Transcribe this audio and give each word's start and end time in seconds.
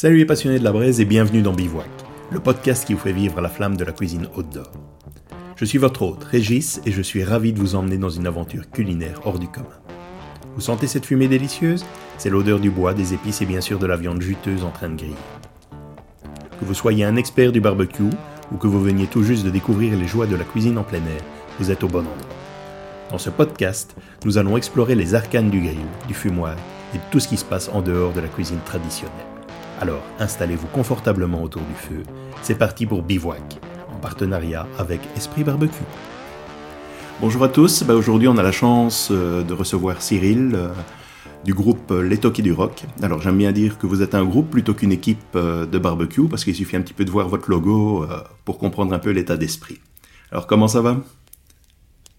Salut 0.00 0.18
les 0.18 0.26
passionnés 0.26 0.60
de 0.60 0.64
la 0.64 0.70
braise 0.70 1.00
et 1.00 1.04
bienvenue 1.04 1.42
dans 1.42 1.52
Bivouac, 1.52 1.88
le 2.30 2.38
podcast 2.38 2.86
qui 2.86 2.94
vous 2.94 3.00
fait 3.00 3.12
vivre 3.12 3.40
la 3.40 3.48
flamme 3.48 3.76
de 3.76 3.82
la 3.82 3.90
cuisine 3.90 4.28
outdoor. 4.36 4.70
Je 5.56 5.64
suis 5.64 5.78
votre 5.78 6.02
hôte, 6.02 6.22
Régis, 6.22 6.80
et 6.86 6.92
je 6.92 7.02
suis 7.02 7.24
ravi 7.24 7.52
de 7.52 7.58
vous 7.58 7.74
emmener 7.74 7.98
dans 7.98 8.08
une 8.08 8.28
aventure 8.28 8.70
culinaire 8.70 9.20
hors 9.24 9.40
du 9.40 9.48
commun. 9.48 9.66
Vous 10.54 10.60
sentez 10.60 10.86
cette 10.86 11.04
fumée 11.04 11.26
délicieuse? 11.26 11.84
C'est 12.16 12.30
l'odeur 12.30 12.60
du 12.60 12.70
bois, 12.70 12.94
des 12.94 13.12
épices 13.12 13.42
et 13.42 13.44
bien 13.44 13.60
sûr 13.60 13.80
de 13.80 13.86
la 13.86 13.96
viande 13.96 14.22
juteuse 14.22 14.62
en 14.62 14.70
train 14.70 14.88
de 14.88 14.94
griller. 14.94 15.16
Que 16.60 16.64
vous 16.64 16.74
soyez 16.74 17.04
un 17.04 17.16
expert 17.16 17.50
du 17.50 17.60
barbecue 17.60 18.04
ou 18.52 18.56
que 18.56 18.68
vous 18.68 18.80
veniez 18.80 19.08
tout 19.08 19.24
juste 19.24 19.44
de 19.44 19.50
découvrir 19.50 19.98
les 19.98 20.06
joies 20.06 20.26
de 20.26 20.36
la 20.36 20.44
cuisine 20.44 20.78
en 20.78 20.84
plein 20.84 20.98
air, 20.98 21.24
vous 21.58 21.72
êtes 21.72 21.82
au 21.82 21.88
bon 21.88 21.98
endroit. 21.98 22.36
Dans 23.10 23.18
ce 23.18 23.30
podcast, 23.30 23.96
nous 24.24 24.38
allons 24.38 24.56
explorer 24.56 24.94
les 24.94 25.16
arcanes 25.16 25.50
du 25.50 25.58
grill, 25.58 25.78
du 26.06 26.14
fumoir 26.14 26.54
et 26.94 26.98
de 26.98 27.02
tout 27.10 27.18
ce 27.18 27.26
qui 27.26 27.36
se 27.36 27.44
passe 27.44 27.68
en 27.68 27.82
dehors 27.82 28.12
de 28.12 28.20
la 28.20 28.28
cuisine 28.28 28.60
traditionnelle. 28.64 29.27
Alors 29.80 30.02
installez-vous 30.18 30.66
confortablement 30.68 31.40
autour 31.40 31.62
du 31.62 31.74
feu. 31.74 32.02
C'est 32.42 32.58
parti 32.58 32.84
pour 32.84 33.02
Bivouac, 33.02 33.60
en 33.94 34.00
partenariat 34.00 34.66
avec 34.76 35.00
Esprit 35.16 35.44
Barbecue. 35.44 35.84
Bonjour 37.20 37.44
à 37.44 37.48
tous, 37.48 37.84
bah, 37.84 37.94
aujourd'hui 37.94 38.26
on 38.26 38.36
a 38.38 38.42
la 38.42 38.50
chance 38.50 39.10
euh, 39.12 39.44
de 39.44 39.54
recevoir 39.54 40.02
Cyril 40.02 40.52
euh, 40.54 40.68
du 41.44 41.54
groupe 41.54 41.92
euh, 41.92 42.02
Les 42.02 42.18
Toqués 42.18 42.42
du 42.42 42.52
Rock. 42.52 42.82
Alors 43.02 43.20
j'aime 43.20 43.38
bien 43.38 43.52
dire 43.52 43.78
que 43.78 43.86
vous 43.86 44.02
êtes 44.02 44.16
un 44.16 44.24
groupe 44.24 44.50
plutôt 44.50 44.74
qu'une 44.74 44.90
équipe 44.90 45.36
de 45.36 45.78
barbecue 45.78 46.28
parce 46.28 46.42
qu'il 46.42 46.56
suffit 46.56 46.76
un 46.76 46.82
petit 46.82 46.94
peu 46.94 47.04
de 47.04 47.10
voir 47.10 47.28
votre 47.28 47.48
logo 47.48 48.04
pour 48.44 48.58
comprendre 48.58 48.92
un 48.92 48.98
peu 48.98 49.10
l'état 49.10 49.36
d'esprit. 49.36 49.78
Alors 50.32 50.48
comment 50.48 50.66
ça 50.66 50.80
va? 50.80 50.96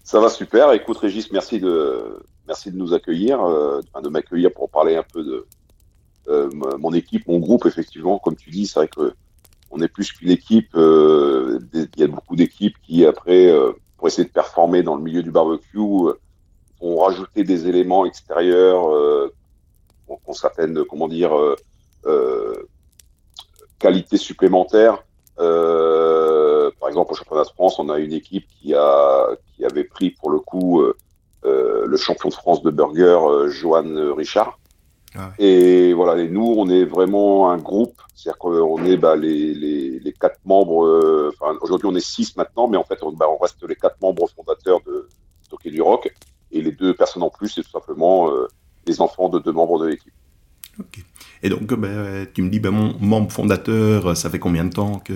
Ça 0.02 0.18
va 0.18 0.30
super, 0.30 0.72
écoute 0.72 0.96
Régis, 0.96 1.30
merci 1.30 1.60
de, 1.60 2.22
merci 2.48 2.70
de 2.70 2.78
nous 2.78 2.94
accueillir, 2.94 3.38
de 3.38 4.08
m'accueillir 4.08 4.50
pour 4.50 4.70
parler 4.70 4.96
un 4.96 5.04
peu 5.12 5.22
de, 5.22 5.46
mon 6.28 6.92
équipe, 6.92 7.26
mon 7.26 7.38
groupe, 7.38 7.66
effectivement, 7.66 8.18
comme 8.18 8.36
tu 8.36 8.50
dis, 8.50 8.66
c'est 8.66 8.80
vrai 8.80 8.88
que 8.88 9.14
on 9.70 9.80
est 9.80 9.88
plus 9.88 10.12
qu'une 10.12 10.30
équipe. 10.30 10.74
Euh, 10.74 11.60
il 11.72 11.88
y 11.96 12.02
a 12.02 12.08
beaucoup 12.08 12.36
d'équipes 12.36 12.76
qui, 12.82 13.06
après, 13.06 13.46
euh, 13.46 13.72
pour 13.96 14.08
essayer 14.08 14.26
de 14.26 14.32
performer 14.32 14.82
dans 14.82 14.96
le 14.96 15.02
milieu 15.02 15.22
du 15.22 15.30
barbecue, 15.30 15.78
vont 15.78 16.98
rajouter 16.98 17.44
des 17.44 17.68
éléments 17.68 18.06
extérieurs 18.06 18.88
qu'on 20.24 20.32
s'appelle, 20.32 20.82
comment 20.88 21.08
dire, 21.08 21.32
qualité 23.78 24.16
supplémentaire. 24.16 25.04
par 25.36 26.88
exemple, 26.88 27.12
au 27.12 27.14
championnat 27.14 27.44
de 27.44 27.50
France, 27.50 27.78
on 27.78 27.90
a 27.90 27.98
une 27.98 28.14
équipe 28.14 28.46
qui 28.48 28.74
a 28.74 29.28
qui 29.54 29.66
avait 29.66 29.84
pris 29.84 30.10
pour 30.10 30.30
le 30.30 30.38
coup 30.38 30.82
le 31.42 31.96
champion 31.98 32.30
de 32.30 32.34
France 32.34 32.62
de 32.62 32.70
burger, 32.70 33.50
Johan 33.50 34.14
Richard. 34.16 34.58
Ah 35.16 35.32
et 35.38 35.92
voilà, 35.92 36.22
et 36.22 36.28
nous, 36.28 36.54
on 36.56 36.68
est 36.68 36.84
vraiment 36.84 37.50
un 37.50 37.58
groupe, 37.58 38.00
c'est-à-dire 38.14 38.38
qu'on 38.38 38.84
est 38.84 38.96
bah, 38.96 39.16
les, 39.16 39.54
les, 39.54 39.98
les, 39.98 40.12
quatre 40.12 40.38
membres, 40.44 40.84
euh, 40.86 41.32
enfin, 41.40 41.58
aujourd'hui 41.62 41.88
on 41.88 41.94
est 41.96 42.00
six 42.00 42.36
maintenant, 42.36 42.68
mais 42.68 42.76
en 42.76 42.84
fait 42.84 43.02
on, 43.02 43.10
bah, 43.12 43.26
on 43.28 43.36
reste 43.38 43.62
les 43.68 43.74
quatre 43.74 44.00
membres 44.00 44.28
fondateurs 44.36 44.80
de 44.86 45.08
Toké 45.48 45.70
du 45.70 45.82
Rock, 45.82 46.14
et 46.52 46.62
les 46.62 46.70
deux 46.72 46.94
personnes 46.94 47.24
en 47.24 47.30
plus, 47.30 47.48
c'est 47.48 47.62
tout 47.62 47.70
simplement 47.70 48.30
euh, 48.30 48.46
les 48.86 49.00
enfants 49.00 49.28
de 49.28 49.40
deux 49.40 49.52
membres 49.52 49.80
de 49.80 49.88
l'équipe. 49.88 50.12
Et 51.42 51.48
donc, 51.48 51.72
bah, 51.74 51.88
tu 52.32 52.42
me 52.42 52.50
dis, 52.50 52.60
mon 52.60 52.96
membre 53.00 53.32
fondateur, 53.32 54.16
ça 54.16 54.30
fait 54.30 54.38
combien 54.38 54.64
de 54.64 54.72
temps 54.72 55.00
que, 55.00 55.12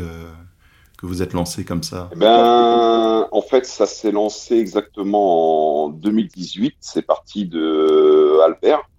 que 0.98 1.06
vous 1.06 1.22
êtes 1.22 1.32
lancé 1.32 1.64
comme 1.64 1.82
ça? 1.82 2.10
Eh 2.12 2.16
ben, 2.16 3.28
En 3.30 3.42
fait, 3.42 3.64
ça 3.64 3.86
s'est 3.86 4.12
lancé 4.12 4.56
exactement 4.56 5.84
en 5.84 5.88
2018, 5.88 6.74
c'est 6.80 7.02
parti 7.02 7.46
de 7.46 8.40
Albert. 8.44 8.80
euh, 8.80 8.93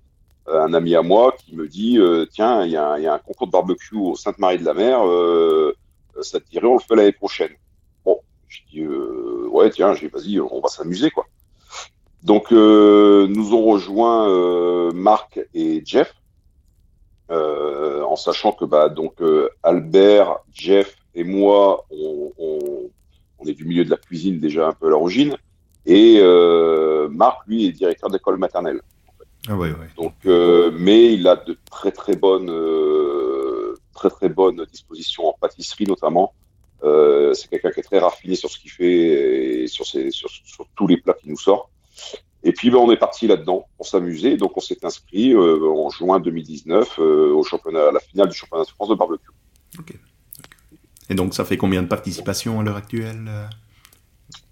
un 0.48 0.74
ami 0.74 0.96
à 0.96 1.02
moi 1.02 1.36
qui 1.38 1.56
me 1.56 1.68
dit 1.68 1.98
euh, 1.98 2.26
tiens, 2.32 2.64
il 2.66 2.72
y, 2.72 2.78
a 2.78 3.14
un 3.14 3.20
concours 3.20 3.48
de 3.48 3.52
barbecue 3.52 3.96
au 3.96 4.16
Sainte-Marie 4.16 4.60
de 4.60 4.66
la 4.66 4.74
Mer, 4.74 5.06
euh, 5.08 5.76
ça 6.22 6.40
te 6.40 6.50
dirait, 6.50 6.68
on 6.68 6.76
le 6.76 6.80
fait 6.80 6.96
l'année 6.96 7.12
prochaine. 7.12 7.52
Bon, 8.04 8.20
je 8.48 8.60
dis 8.72 8.86
ouais, 8.88 9.70
tiens, 9.70 9.94
j'ai 9.94 10.08
vas-y, 10.08 10.40
on 10.40 10.60
va 10.62 10.70
s'amuser 10.70 11.10
quoi. 11.10 11.26
Donc 12.24 12.52
nous 12.52 13.54
ont 13.54 13.64
rejoint 13.64 14.92
Marc 14.94 15.40
et 15.54 15.82
Jeff, 15.86 16.14
en 17.30 18.16
sachant 18.16 18.52
que 18.52 18.66
bah 18.66 18.90
donc 18.90 19.16
Albert, 19.64 20.38
Jeff 20.54 20.96
et 21.16 21.24
moi, 21.24 21.86
on, 21.92 22.32
on, 22.38 23.46
est 23.46 23.54
du 23.54 23.66
milieu 23.66 23.86
de 23.86 23.92
la 23.92 23.98
cuisine 23.98 24.40
déjà 24.40 24.68
un 24.68 24.74
peu 24.74 24.88
à 24.88 24.90
l'origine, 24.90 25.38
et 25.86 26.22
Marc 27.10 27.46
lui 27.48 27.66
est 27.66 27.72
directeur 27.72 28.10
d'école 28.10 28.38
maternelle. 28.38 28.82
Ah 29.48 29.56
Donc, 29.98 30.14
euh, 30.26 30.72
mais 30.74 31.14
il 31.14 31.28
a 31.28 31.36
de 31.36 31.58
très 31.70 31.92
très 31.92 32.16
bonnes, 32.16 32.50
euh, 32.50 33.76
très 33.94 34.10
très 34.10 34.30
bonnes 34.30 34.66
dispositions 34.72 35.28
en 35.28 35.34
pâtisserie 35.34 35.86
notamment. 35.86 36.34
Euh, 36.84 37.34
c'est 37.34 37.50
quelqu'un 37.50 37.72
qui 37.72 37.80
est 37.80 37.84
très 37.84 38.00
raffiné 38.00 38.36
sur 38.36 38.50
ce 38.50 38.60
qu'il 38.60 38.72
fait 38.72 39.64
et 39.64 39.68
sur, 39.68 39.86
ses, 39.86 40.10
sur, 40.12 40.30
tous 40.76 40.88
les 40.88 40.98
plats 40.98 41.14
qu'il 41.14 41.30
nous 41.30 41.38
sort. 41.38 41.70
Et 42.44 42.54
puis 42.54 42.70
ben, 42.70 42.78
on 42.78 42.92
est 42.92 42.98
parti 42.98 43.28
là-dedans 43.28 43.68
pour 43.78 43.86
s'amuser. 43.86 44.38
Donc 44.38 44.58
on 44.58 44.62
s'est 44.62 44.84
inscrit 44.84 45.36
en 45.36 45.90
juin 45.90 46.20
2019 46.20 47.00
au 47.00 47.44
championnat, 47.44 47.90
à 47.90 47.92
la 47.92 48.00
finale 48.00 48.30
du 48.30 48.36
championnat 48.36 48.66
de 48.66 48.70
France 48.70 48.90
de 48.90 48.96
barbecue. 48.96 49.32
Et 51.10 51.14
donc 51.14 51.36
ça 51.36 51.46
fait 51.46 51.58
combien 51.58 51.84
de 51.84 51.88
participations 51.88 52.60
à 52.60 52.64
l'heure 52.64 52.78
actuelle 52.78 53.30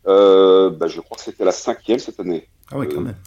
ben, 0.06 0.88
Je 0.88 1.02
crois 1.02 1.18
que 1.18 1.24
c'était 1.24 1.46
la 1.46 1.52
cinquième 1.52 2.00
cette 2.00 2.20
année. 2.20 2.48
Ah 2.72 2.78
oui, 2.78 2.88
quand 2.90 3.02
même. 3.02 3.18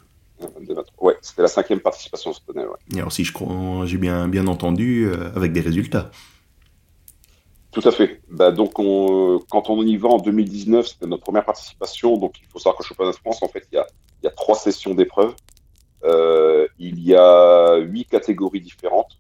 Ouais, 0.99 1.15
c'était 1.23 1.43
la 1.43 1.49
cinquième 1.49 1.81
participation 1.81 2.33
cette 2.33 2.49
année. 2.51 2.67
Et 2.95 2.99
alors, 2.99 3.13
si 3.13 3.25
je 3.25 3.33
crois, 3.33 3.87
j'ai 3.87 3.99
bien, 3.99 4.29
bien 4.29 4.47
entendu, 4.47 5.07
euh, 5.07 5.31
avec 5.35 5.53
des 5.53 5.61
résultats. 5.61 6.11
Tout 7.71 7.83
à 7.85 7.91
fait. 7.91 8.21
Bah, 8.31 8.51
donc, 8.53 8.79
on, 8.79 9.41
quand 9.51 9.69
on 9.71 9.83
y 9.83 9.97
va 9.97 10.09
en 10.09 10.19
2019, 10.19 10.87
c'était 10.87 11.07
notre 11.07 11.23
première 11.23 11.45
participation. 11.45 12.17
Donc, 12.17 12.35
il 12.41 12.47
faut 12.47 12.59
savoir 12.59 12.77
qu'au 12.77 12.85
championnat 12.85 13.13
de 13.13 13.17
France, 13.17 13.43
en 13.43 13.49
fait, 13.49 13.67
il 13.71 13.77
y 13.77 13.79
a, 13.79 13.87
il 14.23 14.25
y 14.25 14.29
a 14.29 14.31
trois 14.31 14.57
sessions 14.57 14.95
d'épreuves. 14.95 15.35
Euh, 16.05 16.67
il 16.79 17.01
y 17.01 17.15
a 17.15 17.77
huit 17.77 18.07
catégories 18.07 18.61
différentes. 18.61 19.19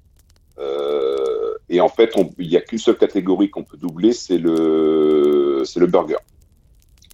Euh, 0.58 1.54
et 1.68 1.80
en 1.80 1.88
fait, 1.88 2.12
on, 2.16 2.30
il 2.38 2.48
n'y 2.48 2.56
a 2.56 2.60
qu'une 2.60 2.78
seule 2.78 2.96
catégorie 2.96 3.50
qu'on 3.50 3.64
peut 3.64 3.76
doubler, 3.76 4.12
c'est 4.12 4.38
le, 4.38 5.62
c'est 5.64 5.80
le 5.80 5.86
burger. 5.86 6.16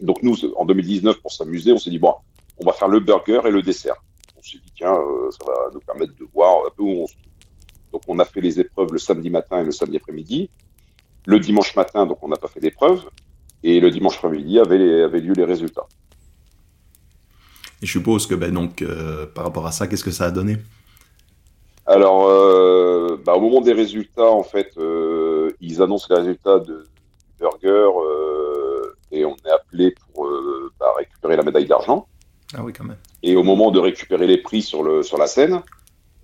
Donc, 0.01 0.23
nous, 0.23 0.37
en 0.57 0.65
2019, 0.65 1.21
pour 1.21 1.33
s'amuser, 1.33 1.73
on 1.73 1.79
s'est 1.79 1.91
dit, 1.91 1.99
bon, 1.99 2.15
on 2.63 2.67
va 2.67 2.73
faire 2.73 2.89
le 2.89 3.01
burger 3.01 3.41
et 3.45 3.51
le 3.51 3.63
dessert. 3.63 3.97
On 4.37 4.43
s'est 4.43 4.59
dit, 4.59 4.73
tiens, 4.77 4.95
euh, 4.95 5.31
ça 5.31 5.45
va 5.45 5.71
nous 5.75 5.81
permettre 5.81 6.15
de 6.15 6.27
voir 6.33 6.67
un 6.67 6.71
peu 6.77 6.83
où 6.83 7.03
on 7.03 7.07
se 7.07 7.15
trouve. 7.15 7.27
Donc, 7.93 8.03
on 8.09 8.19
a 8.19 8.25
fait 8.25 8.41
les 8.41 8.61
épreuves 8.61 8.93
le 8.93 8.99
samedi 8.99 9.31
matin 9.31 9.61
et 9.61 9.65
le 9.65 9.73
samedi 9.73 9.97
après-midi. 9.97 10.49
Le 11.27 11.39
dimanche 11.39 11.75
matin, 11.77 12.07
donc, 12.07 12.19
on 12.23 12.29
n'a 12.29 12.37
pas 12.37 12.49
fait 12.49 12.61
d'épreuves. 12.61 13.05
Et 13.63 13.81
le 13.81 13.91
dimanche 13.91 14.17
après-midi 14.17 14.59
avait, 14.59 14.79
lieu 14.79 15.35
les 15.35 15.45
résultats. 15.45 15.87
Et 17.83 17.87
je 17.87 17.93
suppose 17.93 18.27
que, 18.27 18.35
ben, 18.35 18.53
donc, 18.53 18.83
euh, 18.83 19.27
par 19.27 19.45
rapport 19.45 19.67
à 19.67 19.73
ça, 19.73 19.87
qu'est-ce 19.87 20.05
que 20.05 20.11
ça 20.11 20.27
a 20.27 20.31
donné? 20.31 20.57
Alors, 21.85 22.27
euh, 22.27 23.21
bah, 23.25 23.35
au 23.35 23.41
moment 23.41 23.61
des 23.61 23.73
résultats, 23.73 24.31
en 24.31 24.45
fait, 24.45 24.73
ils 25.61 25.83
annoncent 25.83 26.07
les 26.11 26.21
résultats 26.21 26.61
de, 26.61 26.85
du 26.85 27.33
burger 27.41 27.89
et 29.11 29.25
on 29.25 29.35
est 29.45 29.51
appelé 29.51 29.95
pour 30.13 30.29
bah, 30.81 30.87
récupérer 30.97 31.37
la 31.37 31.43
médaille 31.43 31.67
d'argent. 31.67 32.07
Ah 32.55 32.63
oui, 32.63 32.73
quand 32.73 32.85
même. 32.85 32.99
Et 33.23 33.37
au 33.37 33.43
moment 33.43 33.71
de 33.71 33.79
récupérer 33.79 34.27
les 34.27 34.39
prix 34.39 34.63
sur, 34.63 34.83
le, 34.83 35.03
sur 35.03 35.19
la 35.19 35.27
scène, 35.27 35.63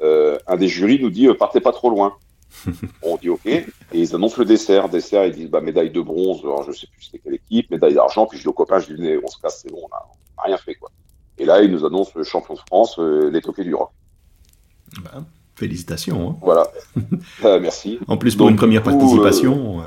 euh, 0.01 0.39
un 0.47 0.57
des 0.57 0.69
jurys 0.69 1.01
nous 1.01 1.11
dit 1.11 1.27
euh, 1.27 1.35
partez 1.35 1.61
pas 1.61 1.73
trop 1.73 1.91
loin. 1.91 2.15
on 3.03 3.17
dit 3.17 3.29
ok, 3.29 3.47
et 3.47 3.67
ils 3.93 4.15
annoncent 4.15 4.37
le 4.39 4.45
dessert. 4.45 4.89
Dessert, 4.89 5.27
ils 5.27 5.35
disent 5.35 5.51
bah, 5.51 5.61
médaille 5.61 5.91
de 5.91 6.01
bronze, 6.01 6.41
alors 6.43 6.65
je 6.65 6.73
sais 6.73 6.87
plus 6.87 7.03
c'était 7.03 7.19
quelle 7.19 7.35
équipe, 7.35 7.71
médaille 7.71 7.95
d'argent, 7.95 8.27
puis 8.27 8.39
je 8.39 8.45
dis 8.45 8.49
au 8.49 8.55
copain, 8.55 8.79
je 8.79 8.93
dis 8.93 9.17
on 9.23 9.29
se 9.29 9.39
casse, 9.41 9.61
c'est 9.63 9.71
bon, 9.71 9.81
on 9.85 9.89
n'a 9.89 10.45
rien 10.45 10.57
fait 10.57 10.75
quoi. 10.75 10.91
Et 11.39 11.45
là, 11.45 11.63
ils 11.63 11.71
nous 11.71 11.85
annoncent 11.85 12.13
le 12.17 12.25
champion 12.25 12.55
de 12.55 12.59
France, 12.59 12.99
euh, 12.99 13.31
les 13.31 13.41
toqués 13.41 13.65
du 13.65 13.75
rock. 13.75 13.91
Bah, 15.05 15.25
félicitations. 15.55 16.31
Hein. 16.31 16.37
Voilà, 16.41 16.69
euh, 17.45 17.61
merci. 17.61 17.99
En 18.09 18.17
plus, 18.17 18.35
pour 18.35 18.49
une 18.49 18.57
première 18.57 18.83
participation. 18.83 19.83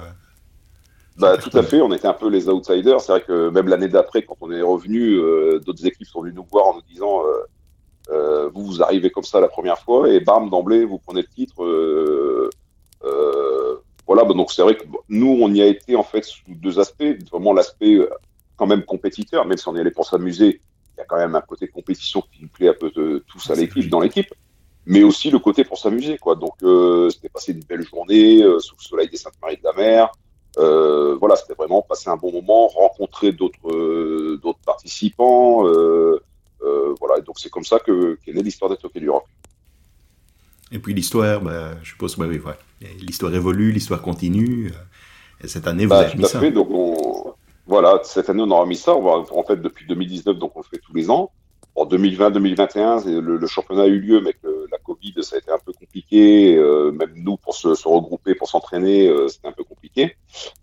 Bah, 1.18 1.38
tout 1.38 1.56
à 1.58 1.64
fait, 1.64 1.82
on 1.82 1.92
était 1.92 2.08
un 2.08 2.14
peu 2.14 2.30
les 2.30 2.48
outsiders. 2.50 3.02
C'est 3.02 3.12
vrai 3.12 3.22
que 3.22 3.50
même 3.50 3.68
l'année 3.68 3.90
d'après, 3.90 4.24
quand 4.24 4.38
on 4.42 4.52
est 4.52 4.62
revenu, 4.62 5.16
euh, 5.16 5.60
d'autres 5.60 5.86
équipes 5.86 6.08
sont 6.08 6.22
venues 6.22 6.34
nous 6.34 6.48
voir 6.50 6.68
en 6.68 6.76
nous 6.76 6.82
disant 6.90 7.24
euh, 7.26 7.44
euh, 8.10 8.50
vous, 8.54 8.66
vous 8.66 8.82
arrivez 8.82 9.10
comme 9.10 9.24
ça 9.24 9.40
la 9.40 9.48
première 9.48 9.80
fois 9.80 10.10
et 10.10 10.20
bam, 10.20 10.50
d'emblée, 10.50 10.86
vous 10.86 11.00
prenez 11.00 11.22
le 11.22 11.28
titre. 11.28 11.64
voilà, 14.08 14.24
bah, 14.24 14.34
donc 14.34 14.52
c'est 14.52 14.62
vrai 14.62 14.76
que 14.76 14.84
nous, 15.10 15.38
on 15.42 15.54
y 15.54 15.62
a 15.62 15.68
été 15.68 15.96
en 15.96 16.04
fait 16.04 16.24
sous 16.24 16.42
deux 16.48 16.80
aspects. 16.80 17.04
Vraiment 17.32 17.54
l'aspect 17.54 17.98
quand 18.56 18.68
même 18.68 18.84
compétiteur, 18.84 19.46
même 19.46 19.58
si 19.58 19.68
on 19.68 19.76
est 19.76 19.82
allé 19.82 19.92
pour 19.92 20.06
s'amuser, 20.06 20.62
il 20.96 21.00
y 21.00 21.02
a 21.02 21.06
quand 21.06 21.18
même 21.18 21.36
un 21.36 21.42
côté 21.42 21.68
compétition 21.68 22.22
qui 22.22 22.42
nous 22.42 22.50
plaît 22.50 22.70
un 22.70 22.74
peu 22.74 22.90
de, 22.92 23.24
tous 23.28 23.50
à 23.50 23.56
l'équipe, 23.56 23.90
dans 23.90 24.00
l'équipe 24.00 24.34
mais 24.88 25.04
aussi 25.04 25.30
le 25.30 25.38
côté 25.38 25.64
pour 25.64 25.78
s'amuser 25.78 26.18
quoi 26.18 26.36
donc 26.36 26.56
c'était 27.12 27.30
passé 27.30 27.52
une 27.52 27.64
belle 27.64 27.84
journée 27.84 28.40
sous 28.60 28.76
le 28.76 28.84
soleil 28.84 29.10
des 29.10 29.18
Saintes 29.18 29.36
Maries 29.40 29.58
de 29.58 29.64
la 29.64 29.74
Mer 29.74 30.12
euh, 30.58 31.16
voilà, 31.20 31.36
c'était 31.36 31.54
vraiment 31.54 31.82
passer 31.82 32.10
un 32.10 32.18
bon 32.18 32.32
moment, 32.32 32.68
rencontrer 32.68 33.32
d'autres 33.32 33.70
euh, 33.70 34.40
d'autres 34.42 34.60
participants. 34.66 35.68
Euh, 35.68 36.22
voilà, 37.00 37.22
donc 37.22 37.40
c'est 37.40 37.50
comme 37.50 37.64
ça 37.64 37.80
que 37.80 38.20
qu'est 38.24 38.34
née 38.34 38.44
l'histoire 38.44 38.70
des 38.70 38.78
Toqués 38.78 39.00
du 39.00 39.10
Rock. 39.10 39.26
Et 40.72 40.80
puis 40.80 40.94
l'histoire, 40.94 41.42
bah, 41.42 41.72
je 41.82 41.90
suppose, 41.90 42.16
bah, 42.18 42.26
oui, 42.28 42.40
l'histoire 43.00 43.34
évolue, 43.34 43.72
l'histoire 43.72 44.02
continue. 44.02 44.72
Et 45.44 45.48
cette 45.48 45.68
année, 45.68 45.86
vous 45.86 45.92
bah, 45.92 46.00
avez 46.00 46.18
mis 46.18 46.26
ça. 46.26 46.40
Fait, 46.40 46.52
donc 46.52 46.70
Voilà, 47.66 48.00
cette 48.04 48.30
année, 48.30 48.44
on 48.46 48.52
aura 48.52 48.66
mis 48.66 48.76
ça. 48.76 48.96
On 48.96 49.02
va, 49.02 49.24
en 49.34 49.44
fait, 49.44 49.58
depuis 49.58 49.86
2019, 49.88 50.38
donc 50.38 50.52
on 50.56 50.60
le 50.60 50.66
fait 50.66 50.80
tous 50.80 50.94
les 50.94 51.10
ans. 51.10 51.32
En 51.74 51.86
2020-2021, 51.86 53.22
le, 53.22 53.38
le, 53.38 53.48
championnat 53.48 53.84
a 53.84 53.88
eu 53.88 54.00
lieu, 54.00 54.20
mais 54.20 54.34
que 54.34 54.68
la 54.70 54.78
Covid, 54.78 55.14
ça 55.22 55.38
a 55.38 55.40
été 55.40 55.52
un 55.52 55.58
peu 55.58 55.72
compliqué. 55.72 56.58
Euh, 56.58 56.92
même 56.92 57.14
nous, 57.16 57.38
pour 57.38 57.56
se, 57.56 57.76
se 57.76 57.88
regrouper, 57.88 58.36
pour 58.36 58.50
s'entraîner, 58.50 59.08
euh, 59.08 59.30
c'était 59.30 59.48
un 59.48 59.54
peu 59.54 59.64
compliqué. 59.64 60.18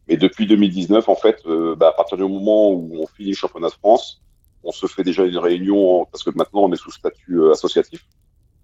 Mais 0.06 0.18
depuis 0.18 0.46
2019, 0.46 1.08
en 1.08 1.14
fait, 1.14 1.40
euh, 1.46 1.74
bah, 1.74 1.88
à 1.88 1.92
partir 1.92 2.18
du 2.18 2.24
moment 2.24 2.70
où 2.70 2.98
on 3.00 3.06
finit 3.06 3.30
le 3.30 3.36
championnat 3.36 3.68
de 3.68 3.74
France, 3.74 4.20
on 4.64 4.70
se 4.70 4.86
fait 4.86 5.02
déjà 5.02 5.24
une 5.24 5.38
réunion 5.38 6.04
parce 6.12 6.24
que 6.24 6.30
maintenant 6.30 6.62
on 6.62 6.72
est 6.72 6.76
sous 6.76 6.90
statut 6.90 7.40
euh, 7.40 7.52
associatif. 7.52 8.04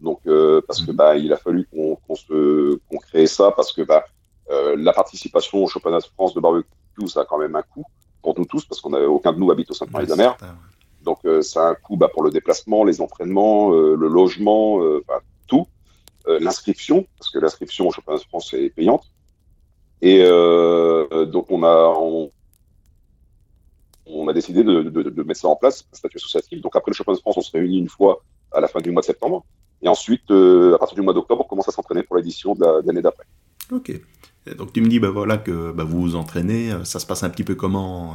Donc 0.01 0.21
parce 0.67 0.83
que 0.83 0.91
mhm. 0.91 0.97
bah 0.97 1.17
il 1.17 1.33
a 1.33 1.37
fallu 1.37 1.67
qu'on 1.73 1.95
qu'on 1.95 2.17
se 2.17 2.75
qu'on 2.89 2.99
crée 2.99 3.27
ça 3.27 3.53
parce 3.53 3.73
que 3.73 3.81
bah 3.81 4.05
la 4.77 4.93
participation 4.93 5.63
au 5.65 5.69
championnat 5.69 6.01
de 6.01 6.05
France 6.05 6.35
de 6.35 6.41
barbecue 6.41 6.69
ça 7.07 7.21
a 7.21 7.25
quand 7.25 7.39
même 7.39 7.55
un 7.55 7.63
coût 7.63 7.85
pour 8.21 8.37
nous 8.37 8.45
tous 8.45 8.67
parce 8.67 8.81
qu'on 8.83 8.93
aucun 8.93 9.33
de 9.33 9.39
nous 9.39 9.51
habite 9.51 9.71
au 9.71 9.75
Sainte-Marie-de-la-Mer. 9.75 10.37
Donc 11.05 11.19
euh, 11.25 11.43
ça 11.43 11.69
a 11.69 11.71
un 11.71 11.75
coût 11.75 11.97
bah, 11.97 12.09
pour 12.13 12.23
le 12.23 12.31
déplacement, 12.31 12.85
les 12.85 13.01
entraînements, 13.01 13.73
euh, 13.73 13.95
le 13.95 14.09
logement, 14.09 14.83
euh, 14.83 15.05
tout. 15.47 15.67
l'inscription, 16.27 17.07
parce 17.19 17.31
que 17.31 17.39
l'inscription 17.39 17.87
au 17.87 17.93
championnat 17.93 18.19
de 18.19 18.25
France 18.25 18.55
est 18.55 18.71
payante. 18.71 19.05
Et 20.01 20.23
donc 20.23 21.51
on 21.51 21.63
a 24.29 24.33
décidé 24.33 24.65
de, 24.65 25.23
mettre 25.23 25.41
ça 25.41 25.49
en 25.49 25.57
place, 25.57 25.87
un 25.93 25.97
statut 25.97 26.17
associatif. 26.17 26.61
Donc 26.61 26.77
après 26.77 26.91
le 26.91 26.95
championnat 26.95 27.17
de 27.17 27.21
France, 27.21 27.37
on 27.37 27.43
se 27.43 27.53
réunit 27.53 27.79
une 27.79 27.89
fois 27.89 28.23
à 28.53 28.61
la 28.61 28.69
fin 28.69 28.81
du 28.81 28.91
mois 28.91 29.03
de 29.03 29.07
septembre. 29.07 29.45
Et 29.83 29.89
ensuite, 29.89 30.31
à 30.31 30.79
partir 30.79 30.95
du 30.97 31.03
mois 31.03 31.15
d'octobre, 31.15 31.43
on 31.45 31.49
commence 31.49 31.69
à 31.69 31.73
s'entraîner 31.73 32.03
pour 32.03 32.17
l'édition 32.17 32.55
de 32.55 32.87
l'année 32.87 33.03
d'après. 33.03 33.25
Ok. 33.71 33.93
Donc 34.59 34.73
tu 34.75 34.83
me 34.83 34.89
dis 34.89 35.01
bah 35.01 35.11
voilà 35.11 35.39
que 35.39 35.73
bah, 35.73 35.85
vous 35.85 36.01
vous 36.01 36.17
entraînez, 36.17 36.71
ça 36.85 36.99
se 36.99 37.07
passe 37.07 37.23
un 37.23 37.31
petit 37.31 37.45
peu 37.45 37.55
comment 37.55 38.15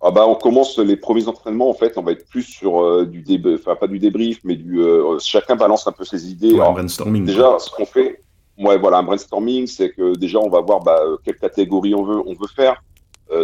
ah 0.00 0.12
bah 0.12 0.26
on 0.28 0.36
commence 0.36 0.78
les 0.78 0.96
premiers 0.96 1.26
entraînements 1.26 1.68
en 1.68 1.74
fait, 1.74 1.98
on 1.98 2.02
va 2.02 2.12
être 2.12 2.28
plus 2.28 2.44
sur 2.44 2.80
euh, 2.80 3.04
du 3.04 3.22
débrief, 3.22 3.60
enfin 3.62 3.74
pas 3.74 3.88
du 3.88 3.98
débrief, 3.98 4.38
mais 4.44 4.54
du 4.54 4.80
euh, 4.80 5.18
chacun 5.18 5.56
balance 5.56 5.88
un 5.88 5.92
peu 5.92 6.04
ses 6.04 6.30
idées. 6.30 6.52
Ouais, 6.52 6.64
un 6.64 6.72
brainstorming. 6.72 7.24
Déjà, 7.24 7.58
ce 7.58 7.68
qu'on 7.70 7.84
fait, 7.84 8.20
ouais 8.58 8.78
voilà, 8.78 8.98
un 8.98 9.02
brainstorming, 9.02 9.66
c'est 9.66 9.90
que 9.90 10.16
déjà 10.16 10.38
on 10.38 10.50
va 10.50 10.60
voir 10.60 10.84
bah, 10.84 11.00
euh, 11.02 11.16
quelle 11.24 11.36
catégorie 11.36 11.96
on 11.96 12.04
veut 12.04 12.22
on 12.24 12.34
veut 12.34 12.48
faire. 12.54 12.80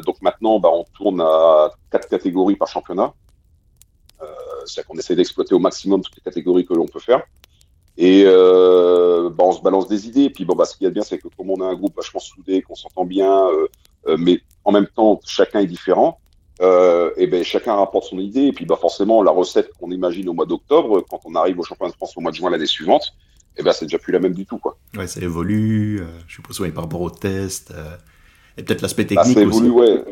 donc 0.06 0.22
maintenant, 0.22 0.60
bah, 0.60 0.70
on 0.72 0.84
tourne 0.96 1.20
à 1.20 1.70
quatre 1.90 2.08
catégories 2.08 2.56
par 2.56 2.68
championnat. 2.68 3.12
c'est-à-dire 4.64 4.86
qu'on 4.86 4.98
essaie 4.98 5.16
d'exploiter 5.16 5.54
au 5.56 5.58
maximum 5.58 6.02
toutes 6.02 6.16
les 6.16 6.22
catégories 6.22 6.64
que 6.64 6.74
l'on 6.74 6.86
peut 6.86 7.00
faire. 7.00 7.22
Et 7.98 8.22
bah, 8.24 9.44
on 9.50 9.52
se 9.52 9.60
balance 9.60 9.88
des 9.88 10.06
idées. 10.06 10.26
Et 10.28 10.30
puis 10.30 10.44
bon, 10.44 10.54
bah, 10.54 10.66
ce 10.66 10.76
qu'il 10.76 10.84
y 10.84 10.86
a 10.86 10.90
de 10.90 10.94
bien, 10.94 11.02
c'est 11.02 11.18
que 11.18 11.26
comme 11.36 11.50
on 11.50 11.60
a 11.60 11.66
un 11.66 11.74
groupe 11.74 11.96
vachement 11.96 12.20
soudé, 12.20 12.62
qu'on 12.62 12.76
s'entend 12.76 13.04
bien, 13.04 13.44
mais 14.06 14.40
en 14.64 14.70
même 14.70 14.86
temps, 14.86 15.18
chacun 15.26 15.58
est 15.58 15.66
différent 15.66 16.20
euh, 16.60 17.10
et 17.16 17.26
ben 17.26 17.42
chacun 17.42 17.74
rapporte 17.74 18.04
son 18.04 18.18
idée 18.18 18.42
et 18.42 18.52
puis 18.52 18.64
bah 18.64 18.78
forcément 18.80 19.22
la 19.22 19.32
recette 19.32 19.72
qu'on 19.78 19.90
imagine 19.90 20.28
au 20.28 20.32
mois 20.32 20.46
d'octobre 20.46 21.04
quand 21.10 21.20
on 21.24 21.34
arrive 21.34 21.58
au 21.58 21.64
championnat 21.64 21.90
de 21.90 21.96
France 21.96 22.16
au 22.16 22.20
mois 22.20 22.30
de 22.30 22.36
juin 22.36 22.50
l'année 22.50 22.66
suivante 22.66 23.14
et 23.56 23.62
ben 23.62 23.72
c'est 23.72 23.86
déjà 23.86 23.98
plus 23.98 24.12
la 24.12 24.20
même 24.20 24.34
du 24.34 24.46
tout 24.46 24.58
quoi. 24.58 24.76
Ouais, 24.96 25.08
ça 25.08 25.20
évolue, 25.20 26.00
euh, 26.00 26.06
je 26.28 26.34
suppose 26.34 26.60
ouais, 26.60 26.70
par 26.70 26.84
rapport 26.84 27.00
au 27.00 27.10
test 27.10 27.72
euh, 27.72 27.96
et 28.56 28.62
peut-être 28.62 28.82
l'aspect 28.82 29.04
bah, 29.04 29.22
technique 29.22 29.34
ça 29.34 29.42
évolue, 29.42 29.70
ouais. 29.70 30.04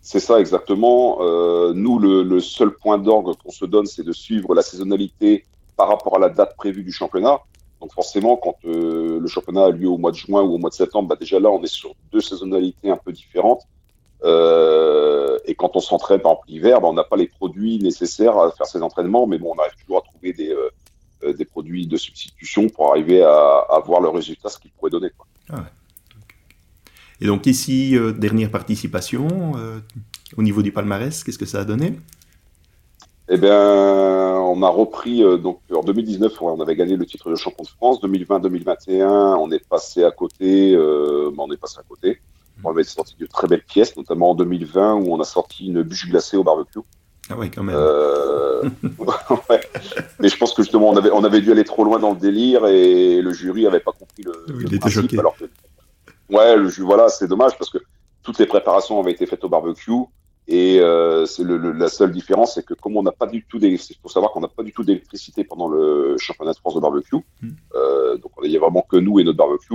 C'est 0.00 0.20
ça 0.20 0.38
exactement. 0.38 1.18
Euh, 1.20 1.72
nous 1.74 1.98
le, 1.98 2.22
le, 2.22 2.40
seul 2.40 2.70
point 2.70 2.98
d'orgue 2.98 3.34
qu'on 3.36 3.50
se 3.50 3.64
donne 3.64 3.86
c'est 3.86 4.04
de 4.04 4.12
suivre 4.12 4.54
la 4.54 4.62
saisonnalité 4.62 5.44
par 5.76 5.88
rapport 5.88 6.16
à 6.16 6.18
la 6.18 6.28
date 6.28 6.56
prévue 6.56 6.82
du 6.82 6.92
championnat. 6.92 7.40
Donc 7.84 7.92
forcément, 7.92 8.36
quand 8.36 8.56
euh, 8.64 9.20
le 9.20 9.26
championnat 9.26 9.66
a 9.66 9.70
lieu 9.70 9.88
au 9.88 9.98
mois 9.98 10.10
de 10.10 10.16
juin 10.16 10.40
ou 10.42 10.54
au 10.54 10.58
mois 10.58 10.70
de 10.70 10.74
septembre, 10.74 11.08
bah 11.08 11.16
déjà 11.20 11.38
là, 11.38 11.50
on 11.50 11.62
est 11.62 11.66
sur 11.66 11.94
deux 12.12 12.22
saisonnalités 12.22 12.90
un 12.90 12.96
peu 12.96 13.12
différentes. 13.12 13.62
Euh, 14.24 15.38
et 15.44 15.54
quand 15.54 15.76
on 15.76 15.80
s'entraîne, 15.80 16.20
par 16.20 16.32
exemple 16.32 16.48
l'hiver, 16.48 16.80
ben, 16.80 16.88
on 16.88 16.92
n'a 16.94 17.04
pas 17.04 17.16
les 17.16 17.26
produits 17.26 17.78
nécessaires 17.78 18.38
à 18.38 18.50
faire 18.52 18.66
ces 18.66 18.82
entraînements, 18.82 19.26
mais 19.26 19.38
bon, 19.38 19.52
on 19.54 19.60
arrive 19.60 19.74
toujours 19.80 19.98
à 19.98 20.00
trouver 20.00 20.32
des, 20.32 20.50
euh, 20.50 20.70
euh, 21.24 21.32
des 21.34 21.44
produits 21.44 21.86
de 21.86 21.96
substitution 21.96 22.68
pour 22.68 22.90
arriver 22.90 23.22
à, 23.22 23.64
à 23.68 23.80
voir 23.84 24.00
le 24.00 24.08
résultat, 24.08 24.48
ce 24.48 24.58
qu'il 24.58 24.70
pourrait 24.70 24.90
donner. 24.90 25.10
Quoi. 25.16 25.26
Ah 25.50 25.56
ouais. 25.56 25.62
Et 27.20 27.26
donc 27.26 27.46
ici, 27.46 27.96
euh, 27.96 28.12
dernière 28.12 28.50
participation, 28.50 29.52
au 30.36 30.42
niveau 30.42 30.62
du 30.62 30.72
palmarès, 30.72 31.22
qu'est-ce 31.22 31.38
que 31.38 31.46
ça 31.46 31.60
a 31.60 31.64
donné? 31.64 31.94
Eh 33.28 33.38
bien, 33.38 33.56
on 33.56 34.62
a 34.62 34.68
repris, 34.68 35.20
donc 35.38 35.60
en 35.74 35.82
2019, 35.82 36.42
on 36.42 36.60
avait 36.60 36.76
gagné 36.76 36.96
le 36.96 37.06
titre 37.06 37.30
de 37.30 37.36
champion 37.36 37.62
de 37.62 37.68
France. 37.68 38.02
2020-2021, 38.02 39.36
on 39.38 39.50
est 39.50 39.66
passé 39.66 40.04
à 40.04 40.10
côté, 40.10 40.76
ben, 40.76 41.38
on 41.38 41.50
est 41.52 41.56
passé 41.56 41.78
à 41.78 41.82
côté. 41.88 42.20
On 42.64 42.70
avait 42.70 42.84
sorti 42.84 43.14
de 43.18 43.26
très 43.26 43.46
belles 43.46 43.62
pièces, 43.64 43.96
notamment 43.96 44.30
en 44.30 44.34
2020 44.34 44.94
où 44.94 45.12
on 45.12 45.20
a 45.20 45.24
sorti 45.24 45.66
une 45.66 45.82
bûche 45.82 46.08
glacée 46.08 46.36
au 46.36 46.44
barbecue. 46.44 46.80
Ah 47.30 47.36
ouais, 47.36 47.50
quand 47.50 47.62
même. 47.62 47.76
Euh... 47.78 48.62
ouais. 49.50 49.60
Mais 50.18 50.28
je 50.28 50.36
pense 50.36 50.52
que 50.54 50.62
justement, 50.62 50.88
on 50.90 50.96
avait, 50.96 51.10
on 51.10 51.24
avait 51.24 51.40
dû 51.40 51.52
aller 51.52 51.64
trop 51.64 51.84
loin 51.84 51.98
dans 51.98 52.10
le 52.12 52.18
délire 52.18 52.66
et 52.66 53.20
le 53.20 53.32
jury 53.32 53.66
avait 53.66 53.80
pas 53.80 53.92
compris 53.92 54.22
le, 54.24 54.32
oui, 54.48 54.64
le 54.64 54.72
il 54.72 54.78
principe. 54.78 55.04
était 55.04 55.08
choqué. 55.08 55.18
Alors 55.18 55.36
que... 55.36 55.44
Ouais, 56.30 56.56
le, 56.56 56.68
voilà, 56.84 57.08
c'est 57.08 57.28
dommage 57.28 57.56
parce 57.58 57.70
que 57.70 57.78
toutes 58.22 58.38
les 58.38 58.46
préparations 58.46 58.98
avaient 59.00 59.12
été 59.12 59.26
faites 59.26 59.44
au 59.44 59.48
barbecue 59.48 59.92
et 60.46 60.80
euh, 60.80 61.24
c'est 61.24 61.42
le, 61.44 61.56
le, 61.56 61.72
la 61.72 61.88
seule 61.88 62.12
différence, 62.12 62.54
c'est 62.54 62.64
que 62.64 62.74
comme 62.74 62.96
on 62.96 63.02
n'a 63.02 63.12
pas 63.12 63.26
du 63.26 63.44
tout, 63.46 63.58
il 63.62 63.78
faut 64.02 64.08
savoir 64.08 64.32
qu'on 64.32 64.40
n'a 64.40 64.48
pas 64.48 64.62
du 64.62 64.72
tout 64.72 64.84
d'électricité 64.84 65.44
pendant 65.44 65.68
le 65.68 66.16
championnat 66.18 66.52
de 66.52 66.58
France 66.58 66.74
de 66.74 66.80
barbecue, 66.80 67.16
Mm. 67.40 67.48
euh, 67.74 68.16
donc 68.18 68.32
il 68.42 68.50
y 68.50 68.56
a 68.56 68.60
vraiment 68.60 68.82
que 68.82 68.96
nous 68.96 69.18
et 69.20 69.24
notre 69.24 69.38
barbecue. 69.38 69.74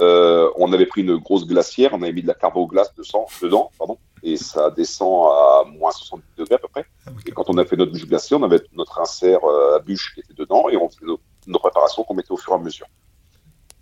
Euh, 0.00 0.50
on 0.56 0.72
avait 0.72 0.86
pris 0.86 1.02
une 1.02 1.16
grosse 1.16 1.46
glacière, 1.46 1.90
on 1.92 2.02
avait 2.02 2.12
mis 2.12 2.22
de 2.22 2.26
la 2.26 2.34
carboglace 2.34 2.94
de 2.94 3.02
sang, 3.02 3.26
dedans, 3.42 3.70
pardon, 3.78 3.98
et 4.22 4.36
ça 4.36 4.70
descend 4.70 5.30
à 5.30 5.64
moins 5.66 5.90
70 5.90 6.24
degrés 6.38 6.54
à 6.54 6.58
peu 6.58 6.68
près. 6.68 6.86
Ah 7.06 7.10
Et 7.26 7.30
quand 7.30 7.48
on 7.48 7.58
a 7.58 7.64
fait 7.64 7.76
notre 7.76 7.92
bûche 7.92 8.06
glacée, 8.06 8.34
on 8.34 8.42
avait 8.42 8.60
notre 8.72 9.00
insert 9.00 9.44
euh, 9.44 9.76
à 9.76 9.78
bûche 9.80 10.14
qui 10.14 10.20
était 10.20 10.34
dedans 10.34 10.68
et 10.70 10.76
on 10.76 10.88
faisait 10.88 11.06
nos, 11.06 11.20
nos 11.46 11.58
préparations 11.58 12.04
qu'on 12.04 12.14
mettait 12.14 12.32
au 12.32 12.36
fur 12.36 12.52
et 12.52 12.56
à 12.56 12.58
mesure. 12.58 12.86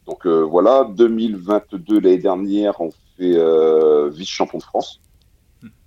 Donc 0.07 0.27
euh, 0.27 0.41
voilà, 0.41 0.85
2022, 0.85 2.01
l'année 2.01 2.19
dernière, 2.19 2.81
on 2.81 2.91
fait 2.91 3.37
euh, 3.37 4.09
vice-champion 4.09 4.59
de 4.59 4.65
France. 4.65 5.01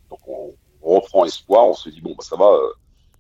Donc 0.10 0.20
on, 0.28 0.54
on 0.84 0.96
reprend 0.96 1.26
espoir, 1.26 1.68
on 1.68 1.74
se 1.74 1.90
dit, 1.90 2.00
bon, 2.00 2.12
bah, 2.12 2.24
ça 2.24 2.36
va, 2.36 2.58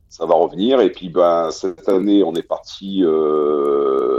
ça 0.09 0.25
va 0.25 0.35
revenir. 0.35 0.79
Et 0.79 0.91
puis 0.91 1.09
ben, 1.09 1.49
cette 1.49 1.89
année, 1.89 2.23
on 2.23 2.35
est 2.35 2.43
parti 2.43 3.01
euh, 3.03 4.12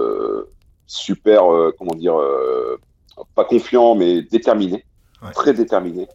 super, 0.87 1.53
euh, 1.53 1.75
comment 1.79 1.95
dire, 1.95 2.19
euh, 2.19 2.79
pas 3.35 3.45
confiant, 3.45 3.95
mais 3.95 4.23
déterminé, 4.23 4.85
Ouais. 5.23 5.33
très 5.33 5.53
déterminé. 5.55 6.09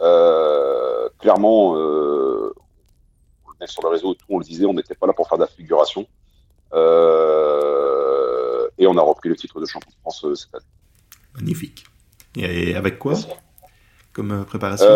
Euh, 0.00 1.08
clairement, 1.18 1.74
même 1.74 3.66
sur 3.68 3.82
le 3.82 3.88
réseau, 3.88 4.14
tout, 4.14 4.26
on 4.28 4.38
le 4.38 4.44
disait, 4.44 4.64
on 4.66 4.72
n'était 4.74 4.94
pas 4.94 5.06
là 5.06 5.12
pour 5.12 5.28
faire 5.28 5.38
de 5.38 5.42
la 5.42 5.48
figuration. 5.48 6.06
Et 8.80 8.86
on 8.86 8.96
a 8.96 9.02
repris 9.02 9.28
le 9.28 9.36
titre 9.36 9.60
de 9.60 9.66
champion 9.66 9.90
de 9.90 9.96
France 10.00 10.24
cette 10.34 10.54
année. 10.54 10.64
Magnifique. 11.34 11.84
Et 12.36 12.74
avec 12.76 12.98
quoi 12.98 13.14
comme 14.12 14.44
préparation? 14.44 14.86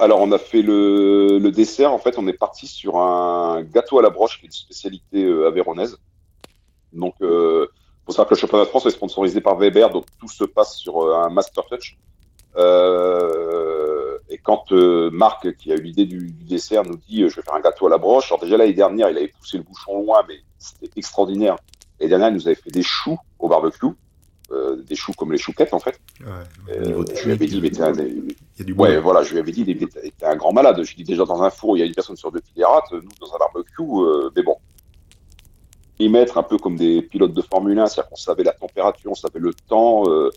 Alors, 0.00 0.20
on 0.20 0.32
a 0.32 0.38
fait 0.38 0.62
le, 0.62 1.38
le 1.38 1.50
dessert. 1.50 1.92
En 1.92 1.98
fait, 1.98 2.18
on 2.18 2.26
est 2.28 2.32
parti 2.32 2.66
sur 2.66 2.96
un 2.96 3.62
gâteau 3.62 3.98
à 3.98 4.02
la 4.02 4.10
broche, 4.10 4.38
qui 4.38 4.46
est 4.46 4.48
une 4.48 4.52
spécialité 4.52 5.24
avéronaise. 5.46 5.98
Donc, 6.92 7.14
euh, 7.20 7.68
faut 8.06 8.12
savoir 8.12 8.28
que 8.28 8.34
le 8.34 8.40
championnat 8.40 8.64
de 8.64 8.68
France 8.68 8.86
est 8.86 8.90
sponsorisé 8.90 9.40
par 9.40 9.56
Weber, 9.56 9.90
donc 9.90 10.04
tout 10.18 10.28
se 10.28 10.44
passe 10.44 10.76
sur 10.76 11.02
euh, 11.02 11.14
un 11.22 11.30
master 11.30 11.64
touch. 11.66 11.96
Euh, 12.56 14.18
et 14.28 14.38
quand 14.38 14.72
euh, 14.72 15.10
Marc, 15.10 15.54
qui 15.56 15.72
a 15.72 15.76
eu 15.76 15.82
l'idée 15.82 16.06
du, 16.06 16.32
du 16.32 16.44
dessert, 16.44 16.84
nous 16.84 16.96
dit 17.08 17.22
euh, 17.22 17.28
je 17.28 17.36
vais 17.36 17.42
faire 17.42 17.54
un 17.54 17.60
gâteau 17.60 17.86
à 17.86 17.90
la 17.90 17.98
broche. 17.98 18.30
Alors 18.30 18.40
déjà 18.40 18.56
l'année 18.56 18.72
dernière, 18.72 19.10
il 19.10 19.16
avait 19.16 19.28
poussé 19.28 19.56
le 19.58 19.62
bouchon 19.62 20.02
loin, 20.02 20.22
mais 20.28 20.36
c'était 20.58 20.90
extraordinaire. 20.98 21.56
L'année 22.00 22.08
dernière, 22.10 22.28
il 22.28 22.34
nous 22.34 22.46
avait 22.46 22.56
fait 22.56 22.70
des 22.70 22.82
choux 22.82 23.18
au 23.38 23.48
barbecue, 23.48 23.86
euh, 24.50 24.76
des 24.82 24.96
choux 24.96 25.12
comme 25.12 25.32
les 25.32 25.38
chouquettes 25.38 25.72
en 25.74 25.78
fait. 25.78 25.98
Ouais, 26.68 26.74
je 27.14 27.24
lui 27.24 27.32
avais 27.32 27.46
dit, 27.46 27.60
mais 27.60 27.70
t'es 27.70 27.82
un- 27.82 27.92
Ouais, 28.82 28.98
voilà, 29.00 29.22
je 29.22 29.32
lui 29.32 29.38
avais 29.38 29.52
dit, 29.52 29.64
t'es 29.64 30.26
un 30.26 30.36
grand 30.36 30.52
malade. 30.52 30.82
Je 30.82 30.88
lui 30.94 30.96
dis 31.04 31.04
déjà 31.12 31.24
dans 31.24 31.42
un 31.42 31.50
four, 31.50 31.76
il 31.76 31.80
y 31.80 31.82
a 31.82 31.86
une 31.86 31.94
personne 31.94 32.16
sur 32.16 32.30
deux 32.32 32.40
qui 32.40 32.62
rate. 32.64 32.84
Nous, 32.92 33.08
dans 33.20 33.34
un 33.34 33.38
barbecue, 33.38 33.82
euh, 33.82 34.30
mais 34.36 34.42
bon. 34.42 34.56
Mettre 36.00 36.36
un 36.36 36.42
peu 36.42 36.58
comme 36.58 36.74
des 36.74 37.00
pilotes 37.00 37.32
de 37.32 37.42
Formule 37.42 37.78
1, 37.78 37.86
c'est-à-dire 37.86 38.08
qu'on 38.10 38.16
savait 38.16 38.42
la 38.42 38.52
température, 38.52 39.12
on 39.12 39.14
savait 39.14 39.38
le 39.38 39.54
temps, 39.54 40.02
euh, 40.08 40.30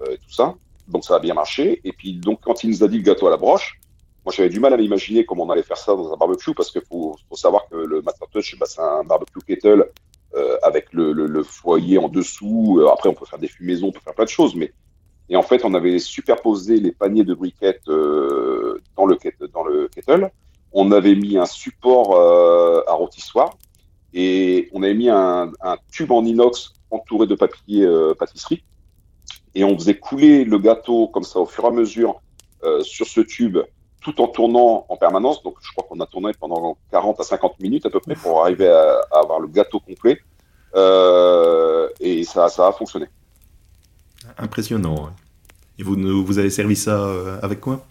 euh, 0.00 0.16
tout 0.16 0.32
ça. 0.32 0.54
Donc 0.88 1.04
ça 1.04 1.16
a 1.16 1.18
bien 1.18 1.34
marché. 1.34 1.82
Et 1.84 1.92
puis 1.92 2.14
donc 2.14 2.40
quand 2.40 2.64
il 2.64 2.70
nous 2.70 2.82
a 2.82 2.88
dit 2.88 2.96
le 2.96 3.02
gâteau 3.02 3.26
à 3.26 3.30
la 3.30 3.36
broche, 3.36 3.78
moi 4.24 4.32
j'avais 4.34 4.48
du 4.48 4.60
mal 4.60 4.72
à 4.72 4.78
m'imaginer 4.78 5.26
comment 5.26 5.44
on 5.44 5.50
allait 5.50 5.62
faire 5.62 5.76
ça 5.76 5.94
dans 5.94 6.10
un 6.10 6.16
barbecue 6.16 6.54
parce 6.54 6.70
qu'il 6.70 6.80
faut, 6.88 7.16
faut 7.28 7.36
savoir 7.36 7.68
que 7.68 7.76
le 7.76 8.00
Master 8.00 8.28
Touch, 8.28 8.56
bah, 8.58 8.64
c'est 8.66 8.80
un 8.80 9.04
barbecue 9.04 9.40
kettle 9.46 9.90
euh, 10.34 10.56
avec 10.62 10.90
le, 10.94 11.12
le, 11.12 11.26
le 11.26 11.42
foyer 11.42 11.98
en 11.98 12.08
dessous. 12.08 12.78
Euh, 12.80 12.88
après 12.90 13.10
on 13.10 13.14
peut 13.14 13.26
faire 13.26 13.38
des 13.38 13.48
fumaisons, 13.48 13.88
on 13.88 13.92
peut 13.92 14.00
faire 14.02 14.14
plein 14.14 14.24
de 14.24 14.30
choses, 14.30 14.54
mais 14.54 14.72
et 15.30 15.36
en 15.36 15.42
fait, 15.42 15.64
on 15.64 15.74
avait 15.74 16.00
superposé 16.00 16.78
les 16.80 16.90
paniers 16.90 17.22
de 17.22 17.34
briquettes 17.34 17.88
euh, 17.88 18.82
dans, 18.96 19.06
le, 19.06 19.16
dans 19.52 19.62
le 19.62 19.88
kettle. 19.88 20.30
On 20.72 20.90
avait 20.90 21.14
mis 21.14 21.38
un 21.38 21.46
support 21.46 22.16
euh, 22.16 22.82
à 22.88 22.94
rôtissoir. 22.94 23.56
Et 24.12 24.68
on 24.72 24.82
avait 24.82 24.94
mis 24.94 25.08
un, 25.08 25.52
tube 25.90 26.10
en 26.10 26.24
inox 26.24 26.72
entouré 26.90 27.26
de 27.26 27.34
papier 27.34 27.84
euh, 27.84 28.14
pâtisserie 28.14 28.64
et 29.54 29.64
on 29.64 29.78
faisait 29.78 29.98
couler 29.98 30.44
le 30.44 30.58
gâteau 30.58 31.08
comme 31.08 31.22
ça 31.22 31.38
au 31.38 31.46
fur 31.46 31.64
et 31.64 31.68
à 31.68 31.70
mesure 31.70 32.20
euh, 32.64 32.82
sur 32.82 33.06
ce 33.06 33.20
tube 33.20 33.58
tout 34.00 34.20
en 34.20 34.28
tournant 34.28 34.86
en 34.88 34.96
permanence. 34.96 35.42
Donc 35.42 35.56
je 35.60 35.70
crois 35.72 35.86
qu'on 35.88 36.00
a 36.00 36.06
tourné 36.06 36.32
pendant 36.38 36.76
40 36.90 37.20
à 37.20 37.22
50 37.22 37.60
minutes 37.60 37.86
à 37.86 37.90
peu 37.90 38.00
près 38.00 38.14
pour 38.14 38.42
arriver 38.42 38.68
à, 38.68 39.00
avoir 39.12 39.40
le 39.40 39.48
gâteau 39.48 39.80
complet 39.80 40.20
euh, 40.74 41.88
et 42.00 42.24
ça, 42.24 42.48
ça 42.48 42.68
a 42.68 42.72
fonctionné. 42.72 43.06
Impressionnant. 44.38 45.10
Et 45.78 45.82
vous, 45.82 45.96
vous 46.24 46.38
avez 46.38 46.50
servi 46.50 46.76
ça 46.76 47.10
avec 47.42 47.60
quoi? 47.60 47.86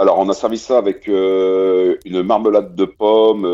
Alors, 0.00 0.16
on 0.20 0.28
a 0.28 0.32
servi 0.32 0.58
ça 0.58 0.78
avec 0.78 1.08
euh, 1.08 1.96
une 2.04 2.22
marmelade 2.22 2.76
de 2.76 2.84
pommes, 2.84 3.44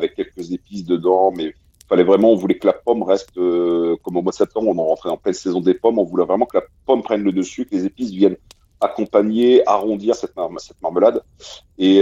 avec 0.00 0.14
quelques 0.14 0.52
épices 0.52 0.84
dedans, 0.84 1.32
mais 1.36 1.54
fallait 1.88 2.04
vraiment, 2.04 2.32
on 2.32 2.36
voulait 2.36 2.58
que 2.58 2.66
la 2.66 2.72
pomme 2.72 3.02
reste, 3.02 3.36
euh, 3.36 3.96
comme 4.02 4.16
au 4.16 4.22
mois 4.22 4.32
de 4.32 4.36
septembre, 4.36 4.68
on 4.68 4.78
en 4.78 4.84
rentrait 4.84 5.10
en 5.10 5.16
pleine 5.16 5.34
saison 5.34 5.60
des 5.60 5.74
pommes, 5.74 5.98
on 5.98 6.04
voulait 6.04 6.24
vraiment 6.24 6.46
que 6.46 6.56
la 6.58 6.64
pomme 6.86 7.02
prenne 7.02 7.22
le 7.22 7.32
dessus, 7.32 7.66
que 7.66 7.74
les 7.74 7.84
épices 7.84 8.10
viennent 8.10 8.36
accompagner, 8.80 9.62
arrondir 9.68 10.14
cette, 10.14 10.34
marmelade, 10.80 11.22
et 11.78 12.00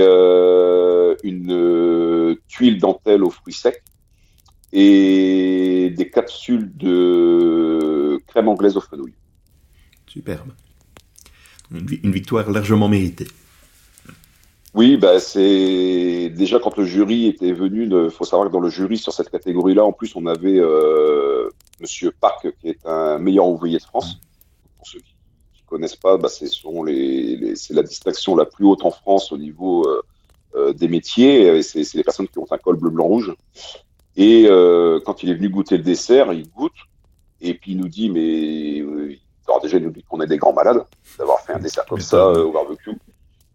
une 1.25 2.37
tuile 2.47 2.79
dentelle 2.79 3.25
aux 3.25 3.31
fruits 3.31 3.55
secs, 3.55 3.83
et 4.73 5.93
des 5.97 6.11
capsules 6.11 6.71
de 6.77 8.21
crème 8.29 8.49
anglaise 8.49 8.77
aux 8.77 8.81
fenouil. 8.81 9.15
Superbe 10.07 10.51
une, 11.71 12.13
victoire 12.13 12.51
largement 12.51 12.89
méritée. 12.89 13.29
Oui, 14.75 14.97
bah 14.97 15.19
c'est 15.19 16.31
déjà 16.31 16.59
quand 16.59 16.77
le 16.77 16.85
jury 16.85 17.27
était 17.27 17.53
venu. 17.53 17.85
Il 17.85 18.11
faut 18.11 18.25
savoir 18.25 18.49
que 18.49 18.53
dans 18.53 18.61
le 18.61 18.69
jury 18.69 18.99
sur 18.99 19.13
cette 19.13 19.31
catégorie-là, 19.31 19.85
en 19.85 19.93
plus, 19.93 20.15
on 20.15 20.27
avait 20.27 20.59
euh, 20.59 21.49
Monsieur 21.81 22.13
Park, 22.13 22.47
qui 22.61 22.69
est 22.69 22.87
un 22.87 23.19
meilleur 23.19 23.49
ouvrier 23.49 23.79
de 23.79 23.83
France. 23.83 24.21
Pour 24.77 24.87
ceux 24.87 25.01
qui, 25.01 25.15
ne 25.63 25.67
connaissent 25.67 25.97
pas, 25.97 26.17
bah, 26.17 26.29
c'est 26.29 26.47
les, 26.87 27.55
la 27.71 27.83
distinction 27.83 28.37
la 28.37 28.45
plus 28.45 28.67
haute 28.67 28.85
en 28.85 28.91
France 28.91 29.33
au 29.33 29.39
niveau 29.39 29.87
euh, 29.87 30.03
euh, 30.55 30.73
des 30.73 30.89
métiers. 30.89 31.63
C'est 31.63 31.95
les 31.95 32.05
personnes 32.05 32.29
qui 32.29 32.39
ont 32.39 32.47
un 32.51 32.59
col 32.59 32.77
bleu, 32.77 32.91
blanc, 32.91 33.05
rouge. 33.05 33.35
Et 34.19 34.47
euh, 34.49 34.99
quand 35.05 35.23
il 35.23 35.31
est 35.31 35.35
venu 35.35 35.49
goûter 35.49 35.77
le 35.77 35.85
dessert, 35.85 36.33
il 36.33 36.51
goûte 36.51 36.73
et 37.41 37.55
puis 37.55 37.73
il 37.73 37.79
nous 37.79 37.89
dit 37.89 38.11
mais 38.11 38.85
alors 39.47 39.63
déjà, 39.63 39.79
il 39.79 39.85
nous 39.85 39.91
dit 39.91 40.03
qu'on 40.03 40.21
est 40.21 40.27
des 40.27 40.37
grands 40.39 40.53
malades 40.53 40.85
d'avoir 41.17 41.41
fait 41.41 41.55
un 41.55 41.61
dessert 41.61 41.87
comme 41.87 42.01
ça 42.01 42.17
euh, 42.17 42.45
au 42.45 42.53
barbecue. 42.53 42.99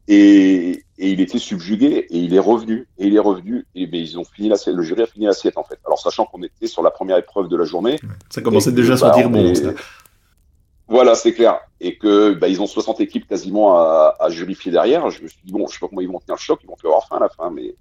Et, 0.07 0.81
et, 1.03 1.11
il 1.11 1.21
était 1.21 1.39
subjugué 1.39 2.07
et 2.09 2.17
il 2.17 2.33
est 2.33 2.39
revenu 2.39 2.87
et 2.97 3.07
il 3.07 3.15
est 3.15 3.19
revenu 3.19 3.65
et 3.75 3.87
mais 3.87 3.99
ils 3.99 4.17
ont 4.17 4.23
fini 4.23 4.49
l'assiette. 4.49 4.75
Le 4.75 4.83
jury 4.83 5.01
a 5.03 5.07
fini 5.07 5.25
l'assiette 5.25 5.57
en 5.57 5.63
fait. 5.63 5.79
Alors 5.85 5.99
sachant 5.99 6.25
qu'on 6.25 6.41
était 6.43 6.67
sur 6.67 6.81
la 6.81 6.91
première 6.91 7.17
épreuve 7.17 7.47
de 7.47 7.57
la 7.57 7.65
journée. 7.65 7.99
Ça 8.29 8.41
commençait 8.41 8.71
déjà 8.71 8.93
à 8.93 8.97
se 8.97 9.13
dire 9.15 9.29
bon. 9.29 9.53
Voilà, 10.87 11.15
c'est 11.15 11.33
clair. 11.33 11.59
Et 11.79 11.97
que 11.97 12.33
bah, 12.33 12.47
ils 12.49 12.61
ont 12.61 12.67
60 12.67 12.99
équipes 12.99 13.27
quasiment 13.27 13.79
à, 13.79 14.15
à, 14.19 14.29
jurifier 14.29 14.71
derrière. 14.71 15.09
Je 15.09 15.23
me 15.23 15.27
suis 15.27 15.39
dit 15.43 15.51
bon, 15.51 15.65
je 15.67 15.73
sais 15.73 15.79
pas 15.79 15.87
comment 15.87 16.01
ils 16.01 16.07
vont 16.07 16.19
tenir 16.19 16.35
le 16.35 16.41
choc, 16.41 16.59
ils 16.61 16.67
vont 16.67 16.75
avoir 16.83 17.07
faim 17.07 17.17
à 17.17 17.21
la 17.21 17.29
fin, 17.29 17.49
mais 17.49 17.75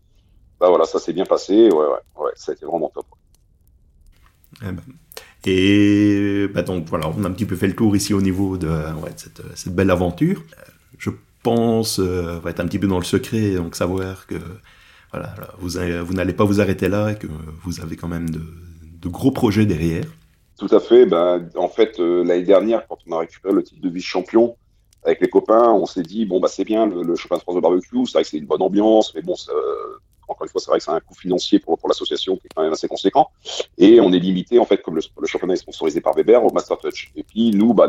bah 0.60 0.68
voilà, 0.68 0.84
ça 0.84 0.98
s'est 0.98 1.12
bien 1.12 1.26
passé. 1.26 1.68
Ouais, 1.68 1.86
ouais, 1.86 2.24
ouais, 2.24 2.30
ça 2.36 2.52
a 2.52 2.54
été 2.54 2.64
vraiment 2.64 2.90
top. 2.94 3.06
Eh 4.62 4.66
ben, 4.66 4.82
et 5.44 6.46
bah 6.54 6.62
donc 6.62 6.86
voilà, 6.88 7.08
on 7.08 7.24
a 7.24 7.28
un 7.28 7.32
petit 7.32 7.46
peu 7.46 7.56
fait 7.56 7.66
le 7.66 7.74
tour 7.74 7.96
ici 7.96 8.14
au 8.14 8.22
niveau 8.22 8.56
de, 8.56 8.70
cette, 9.16 9.42
cette, 9.56 9.74
belle 9.74 9.90
aventure. 9.90 10.42
Je 10.98 11.10
pense 11.42 11.98
euh, 11.98 12.38
va 12.40 12.50
être 12.50 12.60
un 12.60 12.66
petit 12.66 12.78
peu 12.78 12.86
dans 12.86 12.98
le 12.98 13.04
secret, 13.04 13.54
donc 13.54 13.74
savoir 13.74 14.26
que 14.26 14.36
voilà, 15.12 15.34
vous, 15.58 15.70
vous 16.04 16.14
n'allez 16.14 16.32
pas 16.32 16.44
vous 16.44 16.60
arrêter 16.60 16.88
là 16.88 17.10
et 17.12 17.16
que 17.16 17.26
vous 17.62 17.80
avez 17.80 17.96
quand 17.96 18.08
même 18.08 18.30
de, 18.30 18.40
gros 19.08 19.30
projets 19.30 19.66
derrière. 19.66 20.04
Tout 20.58 20.68
à 20.70 20.80
fait. 20.80 21.06
Ben, 21.06 21.48
en 21.56 21.68
fait, 21.68 21.98
euh, 21.98 22.24
l'année 22.24 22.44
dernière, 22.44 22.86
quand 22.86 22.98
on 23.06 23.12
a 23.12 23.18
récupéré 23.18 23.52
le 23.52 23.62
titre 23.62 23.80
de 23.80 23.88
vice-champion 23.88 24.56
avec 25.04 25.20
les 25.20 25.28
copains, 25.28 25.72
on 25.72 25.86
s'est 25.86 26.02
dit 26.02 26.24
bon 26.24 26.38
bah 26.38 26.46
c'est 26.48 26.64
bien 26.64 26.86
le, 26.86 27.02
le 27.02 27.16
championnat 27.16 27.38
de 27.38 27.42
France 27.42 27.56
de 27.56 27.60
barbecue, 27.60 28.06
c'est 28.06 28.12
vrai 28.12 28.22
que 28.22 28.28
c'est 28.28 28.38
une 28.38 28.46
bonne 28.46 28.62
ambiance, 28.62 29.12
mais 29.14 29.22
bon, 29.22 29.34
encore 30.32 30.44
une 30.44 30.50
fois, 30.50 30.60
c'est 30.60 30.70
vrai 30.70 30.78
que 30.78 30.84
c'est 30.84 30.90
un 30.90 31.00
coût 31.00 31.14
financier 31.14 31.58
pour, 31.58 31.78
pour 31.78 31.88
l'association 31.88 32.36
qui 32.36 32.46
est 32.46 32.50
quand 32.54 32.62
même 32.62 32.72
assez 32.72 32.88
conséquent. 32.88 33.30
Et 33.78 34.00
on 34.00 34.12
est 34.12 34.18
limité, 34.18 34.58
en 34.58 34.64
fait, 34.64 34.82
comme 34.82 34.96
le, 34.96 35.26
championnat 35.26 35.54
est 35.54 35.58
sponsorisé 35.58 36.00
par 36.00 36.14
Weber, 36.14 36.44
au 36.44 36.52
Master 36.52 36.78
Touch. 36.78 37.12
Et 37.16 37.22
puis, 37.22 37.50
nous, 37.50 37.74
bah, 37.74 37.86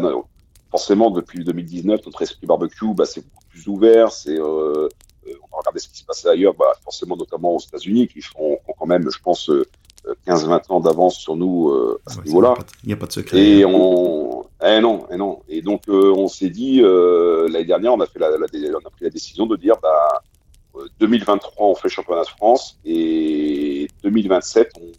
forcément, 0.73 1.11
depuis 1.11 1.43
2019, 1.43 2.03
notre 2.03 2.23
esprit 2.23 2.47
barbecue, 2.47 2.95
bah, 2.95 3.05
c'est 3.05 3.21
beaucoup 3.21 3.45
plus 3.51 3.67
ouvert. 3.67 4.11
C'est, 4.11 4.39
euh, 4.39 4.89
euh, 5.27 5.33
on 5.43 5.47
va 5.51 5.59
regarder 5.59 5.79
ce 5.79 5.87
qui 5.87 5.99
se 5.99 6.03
passait 6.03 6.29
ailleurs, 6.29 6.55
bah, 6.55 6.73
forcément, 6.83 7.15
notamment 7.15 7.55
aux 7.55 7.59
États-Unis, 7.59 8.07
qui 8.07 8.21
font, 8.21 8.53
ont 8.67 8.73
quand 8.79 8.87
même, 8.87 9.07
je 9.07 9.19
pense, 9.19 9.51
15-20 10.25 10.71
euh, 10.71 10.73
ans 10.73 10.79
d'avance 10.79 11.15
sur 11.17 11.35
nous 11.35 11.71
à 12.07 12.11
ce 12.11 12.21
niveau-là. 12.21 12.55
Il 12.83 12.87
n'y 12.87 12.93
a, 12.93 12.97
pas 12.97 13.05
de 13.05 13.11
secret. 13.11 13.37
Et 13.37 13.65
on, 13.65 14.45
eh 14.65 14.79
non, 14.79 15.05
eh 15.11 15.15
non. 15.15 15.41
Et 15.47 15.61
donc, 15.61 15.83
on 15.87 16.27
s'est 16.27 16.49
dit, 16.49 16.81
l'année 16.81 17.65
dernière, 17.65 17.93
on 17.93 17.99
a, 17.99 18.07
fait 18.07 18.17
la, 18.17 18.31
la, 18.31 18.37
on 18.37 18.87
a 18.87 18.89
pris 18.89 19.03
la 19.03 19.11
décision 19.11 19.45
de 19.45 19.55
dire, 19.55 19.75
bah, 19.79 20.23
2023, 20.99 21.67
on 21.67 21.75
fait 21.75 21.87
championnat 21.87 22.23
de 22.23 22.29
France 22.29 22.79
et 22.83 23.87
2027, 24.03 24.71
on, 24.81 24.91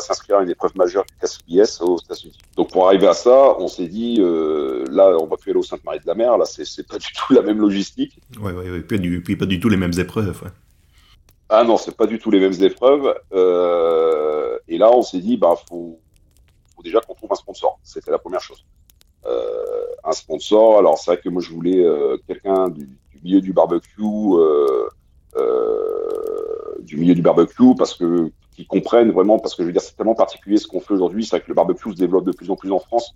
s'inscrire 0.00 0.38
à 0.38 0.42
une 0.42 0.50
épreuve 0.50 0.76
majeure 0.76 1.04
du 1.04 1.14
KCBS 1.16 1.80
aux 1.80 1.98
États-Unis. 1.98 2.38
Donc 2.56 2.70
pour 2.70 2.86
arriver 2.86 3.06
à 3.06 3.14
ça, 3.14 3.56
on 3.58 3.68
s'est 3.68 3.88
dit, 3.88 4.16
euh, 4.20 4.84
là, 4.90 5.16
on 5.18 5.26
va 5.26 5.36
plus 5.36 5.50
aller 5.50 5.60
au 5.60 5.62
Sainte-Marie 5.62 6.00
de 6.00 6.06
la 6.06 6.14
Mer, 6.14 6.38
là, 6.38 6.44
c'est 6.44 6.86
pas 6.86 6.98
du 6.98 7.06
tout 7.12 7.32
la 7.32 7.42
même 7.42 7.58
logistique. 7.58 8.20
Oui, 8.40 8.52
oui, 8.56 8.70
oui, 8.70 8.80
puis, 8.80 9.20
puis, 9.20 9.36
pas 9.36 9.46
du 9.46 9.60
tout 9.60 9.68
les 9.68 9.76
mêmes 9.76 9.98
épreuves. 9.98 10.42
Ouais. 10.42 10.50
Ah 11.48 11.64
non, 11.64 11.76
c'est 11.76 11.96
pas 11.96 12.06
du 12.06 12.18
tout 12.18 12.30
les 12.30 12.40
mêmes 12.40 12.60
épreuves. 12.62 13.14
Euh, 13.32 14.58
et 14.68 14.76
là, 14.76 14.90
on 14.92 15.02
s'est 15.02 15.20
dit, 15.20 15.36
bah, 15.36 15.54
faut, 15.68 15.98
faut 16.76 16.82
déjà 16.82 17.00
qu'on 17.00 17.14
trouve 17.14 17.32
un 17.32 17.36
sponsor. 17.36 17.78
C'était 17.82 18.10
la 18.10 18.18
première 18.18 18.42
chose. 18.42 18.64
Euh, 19.26 19.84
un 20.04 20.12
sponsor. 20.12 20.78
Alors 20.78 20.98
c'est 20.98 21.10
vrai 21.10 21.20
que 21.20 21.28
moi 21.28 21.42
je 21.42 21.50
voulais 21.50 21.84
euh, 21.84 22.16
quelqu'un 22.26 22.68
du, 22.68 22.88
milieu 23.22 23.40
du 23.40 23.52
barbecue, 23.52 24.02
euh, 24.02 24.88
du 26.80 26.96
milieu 26.96 27.14
du 27.14 27.22
barbecue, 27.22 27.74
parce 27.76 27.94
que 27.94 28.30
qui 28.58 28.66
comprennent 28.66 29.12
vraiment, 29.12 29.38
parce 29.38 29.54
que 29.54 29.62
je 29.62 29.68
veux 29.68 29.72
dire, 29.72 29.80
c'est 29.80 29.96
tellement 29.96 30.16
particulier 30.16 30.56
ce 30.56 30.66
qu'on 30.66 30.80
fait 30.80 30.92
aujourd'hui. 30.92 31.24
C'est 31.24 31.36
vrai 31.36 31.42
que 31.42 31.48
le 31.48 31.54
barbecue 31.54 31.92
se 31.92 31.96
développe 31.96 32.24
de 32.24 32.32
plus 32.32 32.50
en 32.50 32.56
plus 32.56 32.72
en 32.72 32.80
France. 32.80 33.14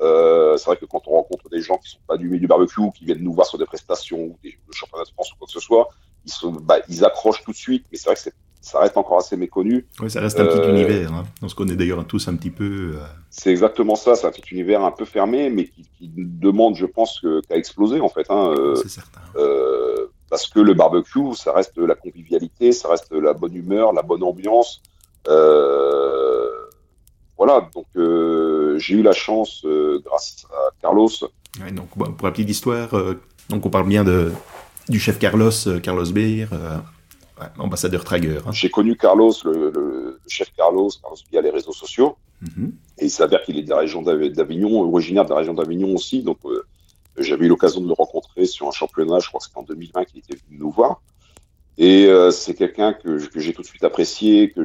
Euh, 0.00 0.56
c'est 0.56 0.64
vrai 0.64 0.78
que 0.78 0.86
quand 0.86 1.02
on 1.08 1.10
rencontre 1.10 1.50
des 1.50 1.60
gens 1.60 1.76
qui 1.76 1.90
sont 1.90 1.98
pas 2.06 2.16
du 2.16 2.26
milieu 2.26 2.40
du 2.40 2.46
barbecue, 2.46 2.80
qui 2.96 3.04
viennent 3.04 3.22
nous 3.22 3.34
voir 3.34 3.46
sur 3.46 3.58
des 3.58 3.66
prestations 3.66 4.18
ou 4.18 4.38
des 4.42 4.56
championnats 4.72 5.04
de 5.04 5.10
France 5.10 5.30
ou 5.30 5.36
quoi 5.36 5.46
que 5.46 5.52
ce 5.52 5.60
soit, 5.60 5.90
ils, 6.24 6.32
sont, 6.32 6.52
bah, 6.52 6.78
ils 6.88 7.04
accrochent 7.04 7.44
tout 7.44 7.52
de 7.52 7.56
suite. 7.56 7.84
Mais 7.92 7.98
c'est 7.98 8.06
vrai 8.08 8.14
que 8.14 8.30
ça 8.62 8.80
reste 8.80 8.96
encore 8.96 9.18
assez 9.18 9.36
méconnu. 9.36 9.86
Oui, 10.00 10.10
ça 10.10 10.22
reste 10.22 10.40
un 10.40 10.46
petit 10.46 10.70
univers. 10.70 11.12
Hein. 11.12 11.24
On 11.42 11.48
se 11.48 11.54
connaît 11.54 11.76
d'ailleurs 11.76 12.06
tous 12.06 12.26
un 12.28 12.36
petit 12.36 12.50
peu. 12.50 12.94
C'est 13.28 13.50
exactement 13.50 13.94
ça. 13.94 14.14
C'est 14.14 14.26
un 14.26 14.30
petit 14.30 14.52
univers 14.52 14.82
un 14.82 14.90
peu 14.90 15.04
fermé, 15.04 15.50
mais 15.50 15.66
qui, 15.66 15.82
qui 15.98 16.10
demande, 16.16 16.76
je 16.76 16.86
pense, 16.86 17.20
qu'à 17.46 17.56
exploser 17.56 18.00
en 18.00 18.08
fait. 18.08 18.24
Hein. 18.30 18.54
c'est 18.76 18.88
certain. 18.88 19.20
Euh, 20.28 20.30
parce 20.30 20.48
que 20.48 20.60
le 20.60 20.74
barbecue, 20.74 21.34
ça 21.34 21.52
reste 21.52 21.76
la 21.78 21.94
convivialité, 21.94 22.72
ça 22.72 22.88
reste 22.88 23.12
la 23.12 23.32
bonne 23.32 23.54
humeur, 23.54 23.92
la 23.92 24.02
bonne 24.02 24.22
ambiance. 24.22 24.82
Euh, 25.28 26.48
voilà, 27.36 27.68
donc 27.74 27.86
euh, 27.96 28.78
j'ai 28.78 28.94
eu 28.94 29.02
la 29.02 29.12
chance, 29.12 29.64
grâce 30.04 30.46
à 30.50 30.70
Carlos. 30.82 31.10
donc, 31.72 31.88
pour 31.90 32.26
la 32.26 32.32
petite 32.32 32.50
histoire, 32.50 32.90
donc 33.48 33.64
on 33.64 33.70
parle 33.70 33.88
bien 33.88 34.04
de, 34.04 34.32
du 34.88 34.98
chef 34.98 35.18
Carlos, 35.18 35.50
Carlos 35.82 36.10
Beer, 36.12 36.48
ambassadeur 37.58 38.04
Traeger. 38.04 38.40
Hein. 38.46 38.52
J'ai 38.52 38.70
connu 38.70 38.96
Carlos, 38.96 39.32
le, 39.44 40.18
chef 40.26 40.52
Carlos, 40.56 40.90
Carlos 41.00 41.16
via 41.30 41.40
les 41.40 41.50
réseaux 41.50 41.72
sociaux. 41.72 42.16
Mm-hmm. 42.42 42.70
Et 42.98 43.04
il 43.06 43.10
s'avère 43.10 43.42
qu'il 43.42 43.58
est 43.58 43.62
de 43.62 43.70
la 43.70 43.78
région 43.78 44.02
d'Avignon, 44.02 44.82
originaire 44.82 45.24
de 45.24 45.30
la 45.30 45.36
région 45.36 45.54
d'Avignon 45.54 45.94
aussi. 45.94 46.22
Donc, 46.22 46.38
j'avais 47.22 47.46
eu 47.46 47.48
l'occasion 47.48 47.80
de 47.80 47.88
le 47.88 47.94
rencontrer 47.94 48.46
sur 48.46 48.68
un 48.68 48.72
championnat, 48.72 49.18
je 49.18 49.28
crois 49.28 49.40
que 49.40 49.46
c'était 49.46 49.58
en 49.58 49.62
2020 49.62 50.04
qu'il 50.04 50.18
était 50.18 50.36
venu 50.36 50.58
nous 50.58 50.70
voir. 50.70 51.00
Et 51.80 52.06
euh, 52.06 52.32
c'est 52.32 52.54
quelqu'un 52.54 52.92
que, 52.92 53.24
que 53.28 53.38
j'ai 53.38 53.52
tout 53.52 53.62
de 53.62 53.66
suite 53.66 53.84
apprécié, 53.84 54.50
que 54.50 54.64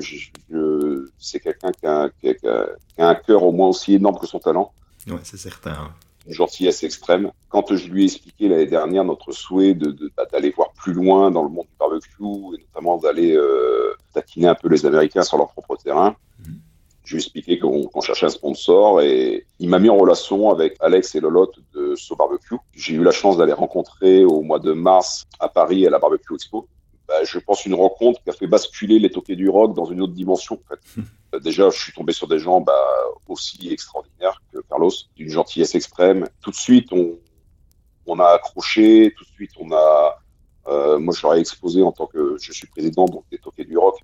c'est 1.20 1.40
quelqu'un 1.40 1.72
qui 1.72 1.86
a, 1.86 2.10
qui, 2.20 2.48
a, 2.48 2.70
un 2.98 3.16
cœur 3.16 3.44
au 3.44 3.52
moins 3.52 3.70
aussi 3.70 3.94
énorme 3.94 4.18
que 4.18 4.26
son 4.26 4.40
talent. 4.40 4.72
Ouais, 5.08 5.20
c'est 5.22 5.38
certain. 5.38 5.94
Une 6.26 6.34
gentillesse 6.34 6.82
extrême. 6.84 7.32
Quand 7.50 7.76
je 7.76 7.88
lui 7.88 8.02
ai 8.02 8.06
expliqué 8.06 8.48
l'année 8.48 8.66
dernière 8.66 9.04
notre 9.04 9.32
souhait 9.32 9.76
de, 9.76 9.96
bah, 10.18 10.26
d'aller 10.32 10.50
voir 10.50 10.72
plus 10.74 10.94
loin 10.94 11.30
dans 11.30 11.44
le 11.44 11.50
monde 11.50 11.68
du 11.70 11.78
barbecue 11.78 12.56
et 12.56 12.64
notamment 12.64 12.98
d'aller 12.98 13.36
euh, 13.36 13.94
taquiner 14.14 14.48
un 14.48 14.56
peu 14.56 14.70
les 14.70 14.84
Américains 14.88 15.22
sur 15.22 15.38
leur 15.38 15.50
propre 15.50 15.76
terrain, 15.76 16.16
mhm. 17.04 17.06
Je 17.06 17.16
lui 17.16 17.22
ai 17.22 17.24
expliqué 17.24 17.60
qu'on 17.60 18.02
cherchait 18.02 18.26
un 18.26 18.30
sponsor 18.30 19.02
et 19.02 19.46
il 19.60 19.70
m'a 19.70 19.80
mis 19.80 19.90
en 19.90 19.98
relation 19.98 20.50
avec 20.50 20.78
Alex 20.80 21.16
et 21.16 21.20
Lolotte 21.20 21.60
de 21.74 21.96
So 21.96 22.16
Barbecue. 22.16 22.56
J'ai 22.74 22.94
eu 22.96 23.04
la 23.04 23.12
chance 23.12 23.38
d'aller 23.38 23.54
rencontrer 23.54 24.24
au 24.24 24.42
mois 24.42 24.60
de 24.60 24.74
mars 24.74 25.26
à 25.40 25.50
Paris 25.50 25.86
à 25.86 25.90
la 25.90 26.00
Barbecue 26.00 26.34
Expo. 26.34 26.68
Bah, 27.08 27.24
je 27.26 27.38
pense 27.38 27.66
une 27.66 27.76
rencontre 27.76 28.24
qui 28.24 28.30
a 28.30 28.34
fait 28.34 28.48
basculer 28.48 28.98
les 28.98 29.12
toquets 29.12 29.36
du 29.36 29.50
rock 29.50 29.76
dans 29.76 29.86
une 29.86 30.02
autre 30.02 30.14
dimension. 30.14 30.60
En 30.64 30.76
fait. 30.76 31.40
Déjà, 31.44 31.70
je 31.70 31.78
suis 31.78 31.92
tombé 31.92 32.14
sur 32.14 32.28
des 32.28 32.40
gens 32.40 32.62
bah, 32.62 32.74
aussi 33.28 33.70
extraordinaires 33.72 34.42
que 34.54 34.60
Carlos, 34.70 34.92
d'une 35.16 35.30
gentillesse 35.30 35.76
extrême. 35.76 36.28
Tout 36.42 36.52
de 36.52 36.56
suite, 36.56 36.94
on, 36.94 37.20
on 38.06 38.20
a 38.20 38.28
accroché. 38.28 39.14
Tout 39.18 39.26
de 39.26 39.30
suite, 39.30 39.52
on 39.60 39.72
a. 39.72 40.20
Euh, 40.68 40.98
moi, 40.98 41.14
je 41.14 41.22
leur 41.22 41.36
ai 41.36 41.40
exposé 41.40 41.84
en 41.84 41.92
tant 41.92 42.08
que 42.08 42.38
je 42.40 42.54
suis 42.54 42.68
président 42.68 43.06
donc 43.06 43.26
des 43.30 43.38
toquets 43.38 43.66
du 43.66 43.78
rock 43.78 44.00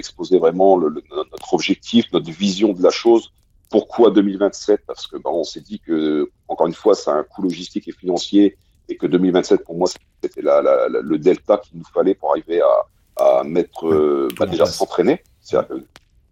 exposé 0.00 0.38
vraiment 0.38 0.78
notre 0.78 1.54
objectif, 1.54 2.06
notre 2.12 2.30
vision 2.30 2.72
de 2.72 2.82
la 2.82 2.90
chose. 2.90 3.32
Pourquoi 3.70 4.10
2027 4.10 4.82
Parce 4.86 5.06
que 5.06 5.16
bah, 5.16 5.30
on 5.32 5.44
s'est 5.44 5.60
dit 5.60 5.78
que, 5.78 6.30
encore 6.48 6.66
une 6.66 6.74
fois, 6.74 6.94
ça 6.94 7.12
a 7.12 7.14
un 7.14 7.22
coût 7.22 7.42
logistique 7.42 7.86
et 7.88 7.92
financier 7.92 8.56
et 8.88 8.96
que 8.96 9.06
2027, 9.06 9.64
pour 9.64 9.76
moi, 9.76 9.88
c'était 9.88 10.42
le 10.42 11.16
delta 11.18 11.58
qu'il 11.58 11.78
nous 11.78 11.84
fallait 11.84 12.14
pour 12.14 12.30
arriver 12.30 12.60
à, 12.60 13.44
mettre, 13.44 13.86
euh, 13.86 14.28
bah, 14.38 14.46
déjà 14.46 14.64
s'entraîner, 14.64 15.22
c'est-à-dire 15.40 15.76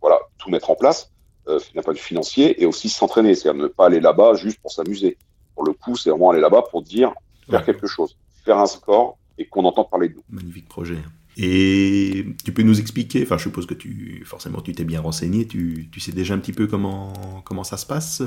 voilà, 0.01 0.19
tout 0.39 0.51
mettre 0.51 0.71
en 0.71 0.75
place, 0.75 1.13
euh, 1.49 1.61
d'un 1.75 1.83
point 1.83 1.93
de 1.93 1.99
vue 1.99 2.05
financier, 2.05 2.61
et 2.63 2.67
aussi 2.67 2.89
s'entraîner, 2.89 3.35
c'est-à-dire 3.35 3.63
ne 3.63 3.69
pas 3.69 3.87
aller 3.87 4.01
là-bas 4.01 4.35
juste 4.35 4.59
pour 4.61 4.73
s'amuser. 4.73 5.19
Pour 5.55 5.65
le 5.65 5.75
coup, 5.75 5.97
c'est 5.97 6.09
vraiment 6.09 6.31
aller 6.31 6.41
là-bas 6.41 6.63
pour 6.71 6.83
dire, 6.83 7.13
faire 7.51 7.65
quelque 7.65 7.87
chose, 7.87 8.17
faire 8.45 8.59
un 8.59 8.67
score 8.67 9.19
et 9.37 9.47
qu'on 9.47 9.65
entend 9.65 9.85
parler 9.85 10.09
de 10.09 10.15
nous. 10.15 10.25
Magnifique 10.31 10.69
projet. 10.69 10.97
Et 11.41 12.27
tu 12.45 12.53
peux 12.53 12.63
nous 12.65 12.81
expliquer, 12.81 13.23
enfin 13.23 13.39
je 13.39 13.45
suppose 13.45 13.65
que 13.65 13.75
tu, 13.75 14.25
forcément 14.27 14.61
tu 14.61 14.73
t'es 14.73 14.83
bien 14.83 15.01
renseigné, 15.01 15.47
tu, 15.47 15.89
tu, 15.93 16.01
sais 16.01 16.11
déjà 16.11 16.35
un 16.35 16.39
petit 16.39 16.53
peu 16.53 16.67
comment, 16.67 17.13
comment 17.45 17.63
ça 17.63 17.77
se 17.77 17.87
passe 17.87 18.23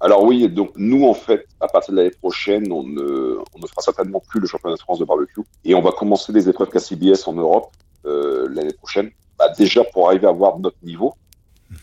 Alors 0.00 0.24
oui, 0.24 0.48
donc 0.48 0.72
nous 0.74 1.06
en 1.06 1.14
fait, 1.14 1.46
à 1.60 1.68
partir 1.68 1.94
de 1.94 1.98
l'année 1.98 2.10
prochaine, 2.10 2.72
on 2.72 2.82
ne, 2.82 3.38
on 3.54 3.58
ne 3.60 3.66
fera 3.68 3.80
certainement 3.80 4.20
plus 4.28 4.40
le 4.40 4.48
championnat 4.48 4.74
de 4.74 4.80
France 4.80 4.98
de 4.98 5.04
barbecue 5.04 5.42
et 5.64 5.76
on 5.76 5.80
va 5.80 5.92
commencer 5.92 6.32
les 6.32 6.48
épreuves 6.48 6.70
KCBS 6.70 7.28
en 7.28 7.34
Europe 7.34 7.70
euh, 8.06 8.48
l'année 8.50 8.72
prochaine, 8.72 9.12
bah, 9.38 9.52
déjà 9.56 9.84
pour 9.84 10.08
arriver 10.08 10.26
à 10.26 10.32
voir 10.32 10.58
notre 10.58 10.78
niveau. 10.82 11.14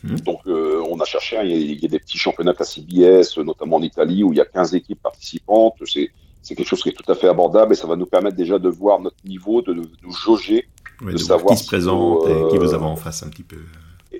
Mhm. 0.03 0.20
Donc 0.22 0.39
euh, 0.48 0.84
on 0.89 1.00
a 1.00 1.05
cherché, 1.05 1.38
hein, 1.38 1.44
il 1.44 1.82
y, 1.82 1.86
a 1.86 1.88
des 1.88 2.00
petits 2.00 2.17
championnats 2.17 2.53
KCBS, 2.53 3.38
notamment 3.38 3.77
en 3.77 3.82
Italie, 3.82 4.25
où 4.25 4.34
il 4.34 4.38
y 4.38 4.41
a 4.41 4.46
15 4.46 4.75
équipes 4.75 5.01
participantes, 5.01 5.75
c'est 5.86 6.10
c'est 6.45 6.53
quelque 6.53 6.67
chose 6.67 6.83
qui 6.83 6.89
est 6.89 6.93
tout 6.93 7.11
à 7.11 7.15
fait 7.15 7.27
abordable 7.27 7.73
et 7.73 7.75
ça 7.75 7.87
va 7.87 7.95
nous 7.95 8.05
permettre 8.05 8.37
déjà 8.37 8.59
de 8.59 8.69
voir 8.69 8.99
notre 8.99 9.17
niveau, 9.25 9.63
de, 9.63 9.73
nous 9.73 10.11
jauger, 10.11 10.67
de, 11.01 11.17
savoir 11.17 11.55
qui 11.55 11.63
se 11.63 11.65
présente 11.65 12.27
et 12.27 12.51
qui 12.51 12.59
vous 12.59 12.71
avez 12.75 12.85
en 12.85 12.95
face 12.95 13.23
un 13.23 13.29
petit 13.29 13.41
peu. 13.41 13.57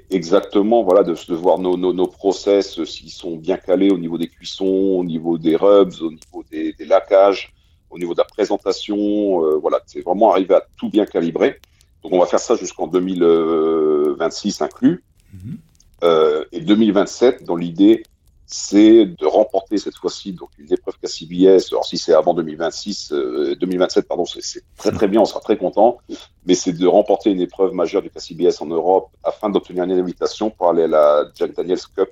Exactement, 0.10 0.82
voilà, 0.84 1.04
de, 1.04 1.14
voir 1.36 1.60
nos, 1.60 1.78
nos, 1.78 1.94
nos 1.94 2.08
process 2.08 2.80
euh, 2.80 2.86
s'ils 2.86 3.12
sont 3.12 3.38
bien 3.38 3.58
calés 3.58 3.92
au 3.92 4.00
niveau 4.00 4.18
des 4.18 4.28
cuissons, 4.28 4.66
au 4.66 5.04
niveau 5.04 5.38
des 5.38 5.56
rubs, 5.56 5.94
au 6.02 6.10
niveau 6.10 6.44
des, 6.50 6.74
des 6.74 6.86
lacages, 6.86 7.54
au 7.92 8.00
niveau 8.00 8.14
de 8.16 8.20
la 8.20 8.26
présentation. 8.26 9.46
Euh, 9.46 9.58
voilà, 9.58 9.82
c'est 9.86 10.02
vraiment 10.02 10.32
arriver 10.32 10.56
à 10.56 10.66
tout 10.78 10.90
bien 10.90 11.06
calibrer. 11.06 11.60
Donc 12.02 12.12
on 12.12 12.20
va 12.20 12.26
faire 12.26 12.40
ça 12.40 12.56
jusqu'en 12.56 12.88
2026 12.88 14.64
inclus. 14.64 15.04
Mhm. 15.32 15.58
euh, 16.04 16.44
et 16.52 16.62
2027, 16.62 17.44
dans 17.44 17.56
l'idée, 17.56 18.04
c'est 18.48 19.06
de 19.06 19.26
remporter 19.26 19.78
cette 19.78 19.96
fois-ci 19.96 20.34
donc 20.34 20.50
une 20.60 20.72
épreuve 20.72 20.96
KCBS. 21.02 21.72
Alors 21.72 21.86
si 21.86 21.98
c'est 21.98 22.14
avant 22.14 22.34
2026, 22.34 23.12
2027 23.60 24.04
euh, 24.04 24.08
pardon, 24.08 24.26
c'est 24.26 24.64
très 24.78 24.92
très 24.92 25.08
bien, 25.08 25.22
on 25.22 25.26
sera 25.26 25.40
très 25.40 25.58
content. 25.58 25.98
Mais 26.46 26.54
c'est 26.54 26.74
de 26.74 26.88
remporter 26.88 27.32
une 27.32 27.42
épreuve 27.42 27.74
majeure 27.74 28.02
du 28.02 28.10
KCBS 28.10 28.62
en 28.62 28.68
Europe 28.68 29.10
afin 29.24 29.50
d'obtenir 29.50 29.84
une 29.84 29.92
invitation 29.92 30.52
pour 30.52 30.70
aller 30.70 30.84
à 30.84 30.88
la 30.88 31.26
Jack 31.36 31.56
Daniels 31.56 31.80
Cup. 31.96 32.10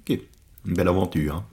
Ok, 0.00 0.18
une 0.66 0.74
belle 0.74 0.88
aventure. 0.88 1.36
Hein. 1.36 1.44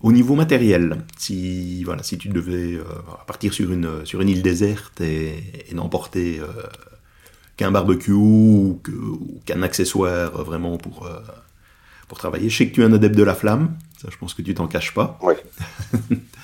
Au 0.00 0.12
niveau 0.12 0.34
matériel, 0.34 1.04
si 1.18 1.82
voilà, 1.84 2.02
si 2.04 2.16
tu 2.16 2.28
devais 2.28 2.74
euh, 2.74 2.84
partir 3.26 3.52
sur 3.52 3.70
une 3.72 4.06
sur 4.06 4.20
une 4.20 4.28
île 4.28 4.42
déserte 4.42 5.00
et, 5.00 5.42
n'emporter 5.72 6.38
euh, 6.38 6.46
qu'un 7.56 7.70
barbecue 7.70 8.12
ou 8.12 8.80
qu'un 9.44 9.62
accessoire 9.62 10.30
vraiment 10.44 10.78
pour 10.78 11.06
pour 12.08 12.18
travailler. 12.18 12.48
Je 12.48 12.56
sais 12.56 12.68
que 12.68 12.74
tu 12.74 12.82
es 12.82 12.84
un 12.84 12.92
adepte 12.92 13.16
de 13.16 13.22
la 13.22 13.34
flamme, 13.34 13.76
ça 14.00 14.08
je 14.10 14.16
pense 14.16 14.34
que 14.34 14.42
tu 14.42 14.54
t'en 14.54 14.66
caches 14.66 14.94
pas. 14.94 15.18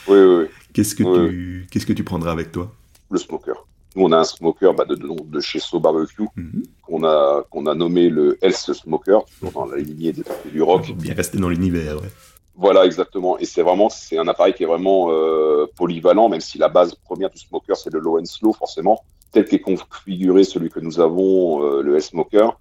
Oui, 0.07 0.19
oui, 0.19 0.37
oui. 0.41 0.45
Qu'est-ce 0.75 0.95
que, 0.95 1.03
tu, 1.03 1.67
qu'est-ce 1.71 1.87
que 1.87 1.95
tu 1.95 2.05
prendras 2.05 2.33
avec 2.33 2.53
toi? 2.53 2.71
Le 3.11 3.19
smoker. 3.19 3.67
Nous, 3.97 4.05
on 4.05 4.13
a 4.13 4.19
un 4.19 4.25
smoker 4.25 4.75
bah, 4.75 4.85
de, 4.85 4.97
de, 4.97 5.41
chez 5.41 5.61
So 5.61 5.81
Barbecue 5.81 6.27
mhm. 6.37 6.63
qu'on, 6.83 7.05
a, 7.05 7.43
qu'on 7.49 7.65
a 7.67 7.75
nommé 7.75 8.11
le 8.11 8.37
Health 8.43 8.73
Smoker, 8.75 9.25
toujours 9.25 9.53
dans 9.53 9.67
la 9.67 9.79
lignée 9.79 10.13
des 10.13 10.25
du 10.51 10.61
rock. 10.61 10.93
Bien 10.97 11.15
rester 11.15 11.39
dans 11.39 11.49
l'univers, 11.49 11.97
ouais. 12.03 12.11
Voilà, 12.57 12.85
exactement. 12.85 13.39
Et 13.39 13.45
c'est 13.45 13.63
vraiment, 13.63 13.89
c'est 13.89 14.17
un 14.17 14.29
appareil 14.29 14.55
qui 14.55 14.63
est 14.63 14.67
vraiment 14.67 15.11
euh, 15.11 15.67
polyvalent, 15.77 16.29
même 16.29 16.41
si 16.41 16.59
la 16.59 16.69
base 16.69 16.95
première 16.95 17.31
du 17.31 17.39
smoker, 17.39 17.77
c'est 17.77 17.93
le 17.93 17.99
low 17.99 18.21
and 18.21 18.27
slow, 18.27 18.53
forcément. 18.53 19.03
Tel 19.33 19.45
qu'est 19.45 19.59
configuré 19.59 20.45
celui 20.45 20.71
que 20.71 20.79
nous 20.79 21.01
avons, 21.01 21.65
euh, 21.65 21.83
le 21.83 21.97
L-Smoker, 21.97 22.51
euh, 22.51 22.53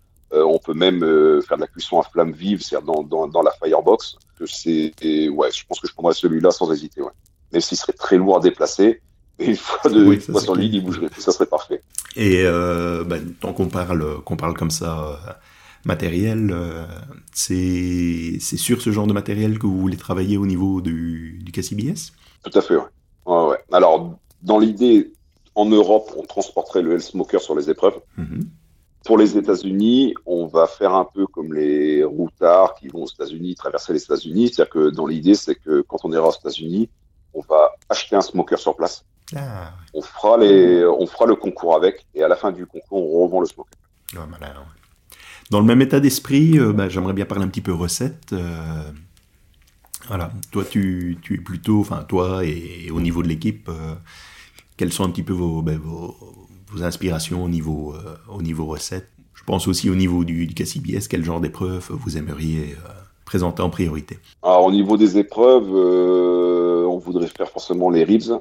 on 0.41 0.59
peut 0.59 0.73
même 0.73 1.03
euh, 1.03 1.41
faire 1.41 1.57
de 1.57 1.61
la 1.61 1.67
cuisson 1.67 1.99
à 1.99 2.03
flamme 2.03 2.31
vive, 2.31 2.61
c'est-à-dire 2.61 3.03
dans, 3.03 3.41
la 3.41 3.51
firebox. 3.51 4.17
C'est, 4.45 4.91
ouais, 5.29 5.51
je 5.51 5.65
pense 5.65 5.79
que 5.79 5.87
je 5.87 5.93
prendrais 5.93 6.13
celui-là 6.13 6.51
sans 6.51 6.71
hésiter. 6.71 7.01
Ouais. 7.01 7.11
Même 7.51 7.61
s'il 7.61 7.77
serait 7.77 7.93
très 7.93 8.17
lourd 8.17 8.37
à 8.37 8.39
déplacer, 8.39 9.01
et 9.39 9.45
une 9.49 9.55
fois, 9.55 9.89
de, 9.89 10.05
oui, 10.05 10.19
fois 10.19 10.41
sur 10.41 10.55
l'île, 10.55 10.75
il 10.75 10.83
bougerait. 10.83 11.09
Ça 11.17 11.31
serait 11.31 11.45
parfait. 11.45 11.81
Et 12.15 12.43
euh, 12.45 13.03
ben, 13.03 13.33
tant 13.39 13.53
qu'on 13.53 13.67
parle, 13.67 14.21
qu'on 14.23 14.37
parle 14.37 14.55
comme 14.55 14.71
ça, 14.71 15.19
matériel, 15.85 16.55
c'est, 17.33 18.37
c'est 18.39 18.57
sur 18.57 18.81
ce 18.81 18.91
genre 18.91 19.07
de 19.07 19.13
matériel 19.13 19.59
que 19.59 19.67
vous 19.67 19.79
voulez 19.79 19.97
travailler 19.97 20.37
au 20.37 20.45
niveau 20.45 20.81
du, 20.81 21.39
du 21.43 21.51
KCBS 21.51 22.11
Tout 22.43 22.57
à 22.57 22.61
fait, 22.61 22.75
ouais. 22.75 22.83
ouais, 23.25 23.57
Alors, 23.71 24.17
dans 24.41 24.59
l'idée, 24.59 25.13
en 25.55 25.65
Europe, 25.65 26.11
on 26.17 26.23
transporterait 26.23 26.81
le 26.81 26.93
L-Smoker 26.93 27.41
sur 27.41 27.55
les 27.55 27.69
épreuves. 27.69 27.99
Mm-hmm. 28.17 28.43
Pour 29.05 29.17
les 29.17 29.37
États-Unis, 29.37 30.13
on 30.25 30.47
va 30.47 30.65
faire 30.65 30.93
un 30.93 31.05
peu 31.05 31.27
comme 31.27 31.53
les 31.53 32.03
routards 32.03 32.75
qui 32.75 32.87
vont 32.87 33.03
aux 33.03 33.09
États-Unis, 33.09 33.55
traverser 33.55 33.93
les 33.93 34.03
États-Unis. 34.03 34.47
C'est-à-dire 34.47 34.71
que 34.71 34.89
dans 34.89 35.05
l'idée, 35.05 35.35
c'est 35.35 35.55
que 35.55 35.81
quand 35.81 35.97
on 36.03 36.11
ira 36.13 36.27
aux 36.27 36.33
États-Unis, 36.33 36.89
on 37.33 37.41
va 37.41 37.71
acheter 37.89 38.15
un 38.15 38.21
smoker 38.21 38.57
sur 38.57 38.75
place. 38.75 39.03
Ah, 39.35 39.71
on 39.93 40.01
fera 40.01 40.37
les, 40.37 40.85
on 40.85 41.05
fera 41.05 41.25
le 41.25 41.35
concours 41.35 41.75
avec, 41.75 42.05
et 42.13 42.23
à 42.23 42.27
la 42.27 42.35
fin 42.35 42.51
du 42.51 42.65
concours, 42.65 43.13
on 43.13 43.23
revend 43.23 43.41
le 43.41 43.47
smoker. 43.47 43.77
Dans 45.49 45.59
le 45.59 45.65
même 45.65 45.81
état 45.81 45.99
d'esprit, 45.99 46.59
euh, 46.59 46.71
bah, 46.71 46.89
j'aimerais 46.89 47.13
bien 47.13 47.25
parler 47.25 47.43
un 47.43 47.47
petit 47.47 47.61
peu 47.61 47.73
recette. 47.73 48.31
Euh, 48.33 48.91
voilà, 50.07 50.31
toi, 50.51 50.63
tu, 50.69 51.17
tu, 51.21 51.35
es 51.35 51.37
plutôt, 51.37 51.79
enfin, 51.79 52.03
toi 52.03 52.43
et, 52.43 52.91
au 52.91 52.99
niveau 52.99 53.23
de 53.23 53.27
l'équipe, 53.27 53.69
euh, 53.69 53.95
quels 54.77 54.91
sont 54.91 55.03
un 55.03 55.09
petit 55.09 55.23
peu 55.23 55.33
vos, 55.33 55.61
ben, 55.61 55.77
vos, 55.77 56.15
vos 56.73 56.83
inspirations 56.83 57.43
au 57.43 57.49
niveau, 57.49 57.93
euh, 57.95 58.15
au 58.29 58.41
niveau 58.41 58.65
recette. 58.65 59.09
Je 59.33 59.43
pense 59.43 59.67
aussi 59.67 59.89
au 59.89 59.95
niveau 59.95 60.23
du, 60.23 60.47
du 60.47 60.53
KCBS, 60.53 61.07
quel 61.09 61.23
genre 61.23 61.41
d'épreuves 61.41 61.87
vous 61.89 62.17
aimeriez 62.17 62.73
euh, 62.73 62.89
présenter 63.25 63.61
en 63.61 63.69
priorité? 63.69 64.19
Alors, 64.41 64.65
au 64.65 64.71
niveau 64.71 64.97
des 64.97 65.17
épreuves, 65.17 65.69
euh, 65.73 66.85
on 66.85 66.97
voudrait 66.97 67.27
faire 67.27 67.49
forcément 67.49 67.89
les 67.89 68.03
ribs. 68.03 68.31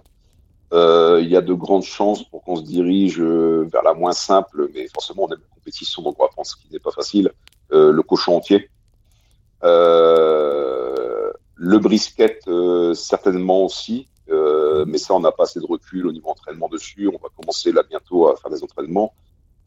Il 0.75 1.29
y 1.29 1.37
a 1.37 1.42
de 1.42 1.53
grandes 1.53 1.85
chances 1.85 2.25
pour 2.25 2.42
qu'on 2.42 2.57
se 2.57 2.62
dirige 2.62 3.21
vers 3.21 3.83
la 3.83 3.92
moins 3.92 4.12
simple, 4.12 4.71
mais 4.75 4.88
forcément, 4.88 5.25
on 5.25 5.29
aime 5.29 5.40
la 5.40 5.55
compétition, 5.55 6.03
donc 6.03 6.16
on 6.18 6.23
va 6.25 6.31
prendre 6.31 6.49
ce 6.49 6.57
qui 6.57 6.66
n'est 6.73 6.79
pas 6.79 6.90
facile, 6.90 7.31
le 7.71 8.01
cochon 8.01 8.37
entier. 8.37 8.71
le 9.62 11.33
brisket, 11.79 12.40
certainement 12.95 13.66
aussi. 13.66 14.09
Euh, 14.83 14.85
mais 14.87 14.99
ça, 14.99 15.14
on 15.14 15.21
n'a 15.21 15.33
pas 15.33 15.45
assez 15.45 15.61
de 15.61 15.66
recul 15.66 16.07
au 16.07 16.12
niveau 16.12 16.29
entraînement 16.31 16.68
dessus. 16.68 17.09
On 17.09 17.18
va 17.23 17.29
commencer 17.37 17.73
là 17.73 17.83
bientôt 17.88 18.29
à 18.29 18.37
faire 18.37 18.51
des 18.51 18.62
entraînements. 18.62 19.14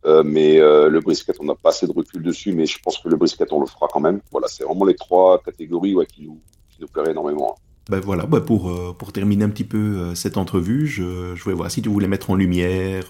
Euh, 0.06 0.24
mais 0.24 0.60
euh, 0.60 0.88
le 0.88 1.00
brisket, 1.00 1.36
on 1.40 1.46
n'a 1.46 1.56
pas 1.56 1.70
assez 1.70 1.88
de 1.88 1.92
recul 1.92 2.22
dessus, 2.22 2.54
mais 2.54 2.66
je 2.66 2.78
pense 2.80 3.00
que 3.00 3.10
le 3.10 3.16
brisket, 3.16 3.52
on 3.52 3.60
le 3.60 3.66
fera 3.66 3.88
quand 3.92 4.00
même. 4.00 4.22
Voilà, 4.32 4.48
c'est 4.48 4.64
vraiment 4.64 4.86
les 4.86 4.96
trois 4.96 5.42
catégories 5.42 5.96
qui, 6.08 6.24
nous, 6.24 6.40
qui 6.70 6.86
plairaient 6.86 7.12
énormément. 7.12 7.56
Ben 7.90 8.00
voilà, 8.00 8.26
ben 8.26 8.42
pour, 8.42 8.96
pour 8.98 9.14
terminer 9.14 9.46
un 9.46 9.50
petit 9.50 9.64
peu 9.64 10.16
cette 10.16 10.38
entrevue, 10.38 10.88
je, 10.88 11.36
je 11.36 11.44
voulais 11.44 11.56
voir 11.56 11.70
si 11.70 11.84
tu 11.84 11.90
voulais 11.90 12.08
mettre 12.08 12.32
en 12.32 12.36
lumière 12.36 13.06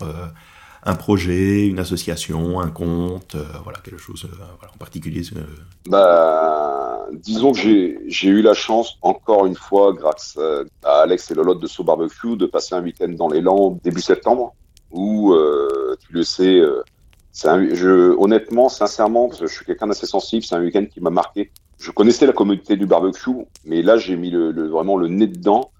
un 0.85 0.95
projet, 0.95 1.65
une 1.67 1.79
association, 1.79 2.59
un 2.59 2.69
compte, 2.69 3.35
voilà, 3.63 3.79
quelque 3.79 3.97
chose 3.97 4.27
voilà, 4.37 4.71
en 4.73 4.77
particulier. 4.77 5.23
Bah, 5.87 7.07
disons 7.13 7.53
que 7.53 7.59
j'ai 8.07 8.27
eu 8.27 8.41
la 8.41 8.53
chance, 8.53 8.97
encore 9.01 9.45
une 9.45 9.55
fois, 9.55 9.93
grâce 9.93 10.37
à 10.83 11.01
Alex 11.01 11.31
et 11.31 11.33
Lolotte 11.33 11.59
de 11.59 11.67
So 11.67 11.83
Barbecue, 11.83 12.37
de 12.37 12.45
passer 12.45 12.75
un 12.75 12.83
week-end 12.83 13.09
dans 13.09 13.27
les 13.27 13.41
Landes 13.41 13.79
début 13.83 14.01
septembre, 14.01 14.53
où, 14.91 15.33
euh, 15.33 15.95
tu 15.99 16.13
le 16.13 16.23
sais, 16.23 16.59
euh, 16.59 16.83
un, 17.43 17.73
je, 17.73 18.15
honnêtement, 18.17 18.69
sincèrement, 18.69 19.27
parce 19.27 19.41
que 19.41 19.47
je 19.47 19.53
suis 19.53 19.65
quelqu'un 19.65 19.87
d'assez 19.87 20.05
sensible, 20.05 20.43
c'est 20.43 20.55
un 20.55 20.61
week-end 20.61 20.85
qui 20.85 21.01
m'a 21.01 21.09
marqué. 21.09 21.51
Je 21.77 21.91
connaissais 21.91 22.25
la 22.25 22.33
communauté 22.33 22.77
du 22.77 22.85
barbecue, 22.85 23.45
mais 23.65 23.81
là, 23.81 23.97
j'ai 23.97 24.15
mis 24.15 24.31
le, 24.31 24.51
le, 24.51 24.67
vraiment 24.67 24.97
le 24.97 25.09
nez 25.09 25.27
dedans 25.27 25.71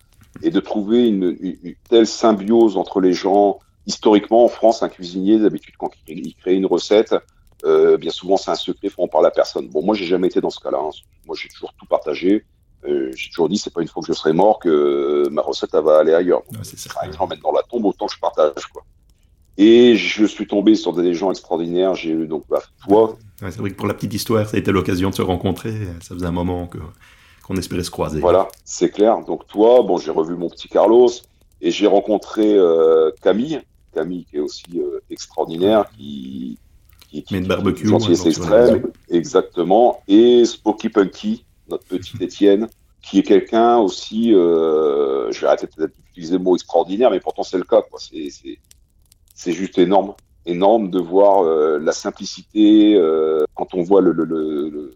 et 0.43 0.49
de 0.49 0.59
trouver 0.59 1.07
une, 1.07 1.37
une, 1.39 1.75
telle 1.89 2.07
symbiose 2.07 2.75
entre 2.75 2.99
les 2.99 3.13
gens. 3.13 3.59
Historiquement, 3.87 4.43
en 4.43 4.47
France, 4.47 4.83
un 4.83 4.89
cuisinier, 4.89 5.37
d'habitude, 5.39 5.75
quand 5.77 5.91
il 6.07 6.35
crée 6.35 6.55
une 6.55 6.65
recette, 6.65 7.15
euh, 7.63 7.97
bien 7.97 8.11
souvent, 8.11 8.37
c'est 8.37 8.51
un 8.51 8.55
secret, 8.55 8.89
en 8.97 9.07
parler 9.07 9.27
à 9.27 9.31
personne. 9.31 9.69
Bon, 9.69 9.83
moi, 9.83 9.95
j'ai 9.95 10.05
jamais 10.05 10.27
été 10.27 10.41
dans 10.41 10.49
ce 10.49 10.59
cas-là. 10.59 10.79
Hein. 10.79 10.89
Moi, 11.25 11.35
j'ai 11.39 11.49
toujours 11.49 11.73
tout 11.77 11.85
partagé. 11.85 12.45
Euh, 12.87 13.11
j'ai 13.15 13.29
toujours 13.29 13.49
dit, 13.49 13.57
c'est 13.57 13.73
pas 13.73 13.81
une 13.81 13.87
fois 13.87 14.01
que 14.01 14.07
je 14.07 14.13
serai 14.13 14.33
mort 14.33 14.59
que 14.59 15.27
ma 15.31 15.41
recette 15.41 15.71
elle 15.73 15.83
va 15.83 15.99
aller 15.99 16.13
ailleurs. 16.13 16.43
Ouais, 16.51 16.59
c'est. 16.63 16.77
Je 16.77 17.27
mettre 17.27 17.41
dans 17.41 17.51
la 17.51 17.63
tombe 17.63 17.85
autant 17.85 18.05
que 18.05 18.13
je 18.13 18.19
partage, 18.19 18.65
quoi. 18.71 18.83
Et 19.57 19.95
je 19.95 20.25
suis 20.25 20.45
tombé 20.45 20.75
sur 20.75 20.93
des 20.93 21.13
gens 21.13 21.31
extraordinaires. 21.31 21.95
J'ai 21.95 22.11
eu 22.11 22.27
donc 22.27 22.43
bah, 22.49 22.61
toi. 22.85 23.17
Ouais, 23.41 23.51
c'est 23.51 23.57
vrai 23.57 23.71
que 23.71 23.75
pour 23.75 23.87
la 23.87 23.93
petite 23.93 24.13
histoire, 24.13 24.47
ça 24.47 24.57
a 24.57 24.59
été 24.59 24.71
l'occasion 24.71 25.09
de 25.09 25.15
se 25.15 25.21
rencontrer. 25.21 25.73
Ça 26.01 26.13
faisait 26.13 26.25
un 26.25 26.31
moment 26.31 26.67
que 26.67 26.77
qu'on 27.45 27.55
espérait 27.57 27.83
se 27.83 27.91
croiser. 27.91 28.19
Voilà, 28.19 28.47
c'est 28.63 28.89
clair. 28.89 29.23
Donc 29.23 29.47
toi, 29.47 29.83
bon, 29.83 29.97
j'ai 29.97 30.11
revu 30.11 30.35
mon 30.35 30.49
petit 30.49 30.67
Carlos 30.67 31.09
et 31.61 31.71
j'ai 31.71 31.87
rencontré 31.87 32.55
euh, 32.55 33.11
Camille, 33.21 33.61
Camille 33.95 34.25
qui 34.25 34.37
est 34.37 34.41
aussi 34.41 34.63
extraordinaire, 35.09 35.85
qui, 35.95 36.59
qui, 37.09 37.23
qui, 37.23 37.37
une 37.37 37.47
barbecue, 37.47 37.93
extrême, 37.93 38.91
exactement, 39.09 40.01
et 40.07 40.45
Spooky 40.45 40.89
Punky, 40.89 41.45
notre 41.69 41.85
petit 41.85 42.17
Étienne, 42.21 42.67
qui 43.01 43.19
est 43.19 43.23
quelqu'un 43.23 43.77
aussi, 43.77 44.31
je 44.31 45.39
vais 45.39 45.47
arrêter 45.47 45.67
d'utiliser 45.77 46.37
le 46.37 46.43
mot 46.43 46.55
extraordinaire, 46.55 47.11
mais 47.11 47.19
pourtant 47.19 47.43
c'est 47.43 47.57
le 47.57 47.63
cas, 47.63 47.81
quoi. 47.81 47.99
C'est 49.37 49.51
juste 49.51 49.77
énorme. 49.77 50.13
Énorme 50.45 50.91
de 50.91 50.99
voir 50.99 51.43
la 51.79 51.91
simplicité 51.91 52.99
quand 53.53 53.73
on 53.73 53.83
voit 53.83 54.01
le, 54.01 54.11
le, 54.11 54.25
le, 54.25 54.95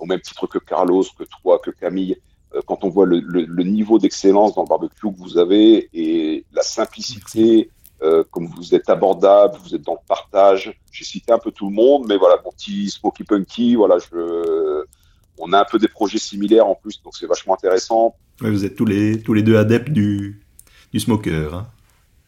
au 0.00 0.06
même 0.06 0.20
titre 0.20 0.46
que 0.46 0.58
Carlos, 0.58 1.04
que 1.16 1.24
toi, 1.24 1.58
que 1.58 1.70
Camille, 1.70 2.16
euh, 2.54 2.60
quand 2.66 2.84
on 2.84 2.88
voit 2.88 3.06
le, 3.06 3.62
niveau 3.62 3.98
d'excellence 3.98 4.54
dans 4.54 4.62
le 4.62 4.68
barbecue 4.68 5.10
que 5.12 5.16
vous 5.16 5.38
avez 5.38 5.88
et 5.92 6.44
la 6.52 6.62
simplicité, 6.62 7.70
euh, 8.02 8.24
comme 8.30 8.46
vous 8.46 8.74
êtes 8.74 8.88
abordable, 8.88 9.58
vous 9.62 9.74
êtes 9.74 9.82
dans 9.82 9.94
le 9.94 10.06
partage. 10.06 10.78
J'ai 10.90 11.04
cité 11.04 11.32
un 11.32 11.38
peu 11.38 11.50
tout 11.50 11.68
le 11.68 11.74
monde, 11.74 12.06
mais 12.08 12.16
voilà, 12.16 12.36
mon 12.44 12.50
petit 12.50 12.90
Smoky 12.90 13.24
Punky, 13.24 13.74
voilà, 13.74 13.98
je, 13.98 14.84
on 15.38 15.52
a 15.52 15.60
un 15.60 15.64
peu 15.64 15.78
des 15.78 15.88
projets 15.88 16.18
similaires 16.18 16.66
en 16.66 16.74
plus, 16.74 17.02
donc 17.02 17.14
c'est 17.16 17.26
vachement 17.26 17.54
intéressant. 17.54 18.14
vous 18.40 18.64
êtes 18.64 18.76
tous 18.76 18.84
les, 18.84 19.20
tous 19.22 19.34
les 19.34 19.42
deux 19.42 19.56
adeptes 19.56 19.90
du, 19.90 20.42
du 20.92 21.00
smoker. 21.00 21.54
Hein. 21.54 21.66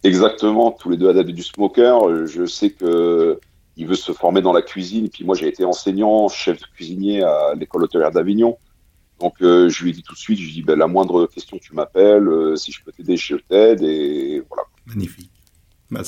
Exactement, 0.05 0.73
tous 0.73 0.91
les 0.91 0.97
deux 0.97 1.09
adeptes 1.09 1.31
du 1.31 1.43
smoker. 1.43 2.27
Je 2.27 2.45
sais 2.47 2.71
que 2.71 3.39
il 3.77 3.87
veut 3.87 3.95
se 3.95 4.13
former 4.13 4.43
dans 4.43 4.53
la 4.53 4.63
cuisine. 4.63 5.09
Puis 5.09 5.25
moi, 5.25 5.35
j'ai 5.35 5.49
été 5.49 5.65
enseignant, 5.65 6.29
chef 6.29 6.61
cuisinier 6.75 7.23
à 7.23 7.55
l'école 7.55 7.85
hôtelière 7.85 8.11
d'Avignon. 8.11 8.59
Donc, 9.21 9.35
euh, 9.41 9.69
je 9.69 9.85
lui 9.85 9.91
ai 9.91 9.93
dit 9.93 10.03
tout 10.03 10.15
de 10.15 10.19
suite, 10.19 10.39
je 10.39 10.45
lui 10.45 10.51
ai 10.51 10.55
dit, 10.55 10.63
ben, 10.63 10.79
la 10.79 10.87
moindre 10.87 11.27
question, 11.27 11.59
tu 11.59 11.75
m'appelles. 11.75 12.29
Euh, 12.29 12.57
si 12.57 12.73
je 12.73 12.83
peux 12.85 12.93
t'aider, 12.93 13.17
je 13.17 13.37
t'aide. 13.37 13.83
Et 13.83 14.43
voilà. 14.49 14.65
Magnifique. 14.87 15.31
Bah, 15.93 16.03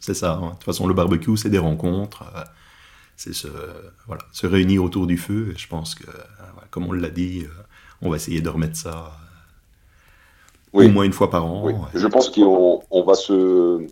c'est 0.00 0.14
ça. 0.14 0.32
Hein. 0.32 0.46
De 0.46 0.50
toute 0.54 0.64
façon, 0.64 0.86
le 0.86 0.94
barbecue, 0.94 1.36
c'est 1.36 1.50
des 1.50 1.58
rencontres. 1.58 2.24
Euh, 2.34 2.42
c'est 3.16 3.32
se, 3.32 3.48
voilà, 4.06 4.22
se 4.32 4.46
réunir 4.46 4.82
autour 4.82 5.06
du 5.06 5.16
feu. 5.16 5.52
Et 5.54 5.58
je 5.58 5.68
pense 5.68 5.94
que, 5.94 6.06
comme 6.70 6.86
on 6.86 6.92
l'a 6.92 7.10
dit, 7.10 7.46
on 8.02 8.10
va 8.10 8.16
essayer 8.16 8.40
de 8.40 8.48
remettre 8.48 8.76
ça 8.76 9.12
au 10.72 10.88
moins 10.88 11.04
une 11.04 11.12
fois 11.12 11.30
par 11.30 11.46
an. 11.46 11.62
Oui. 11.64 11.74
Je 11.94 12.06
pense 12.06 12.28
qu'on 12.28 12.82
on 12.90 13.02
va 13.02 13.14
se 13.14 13.86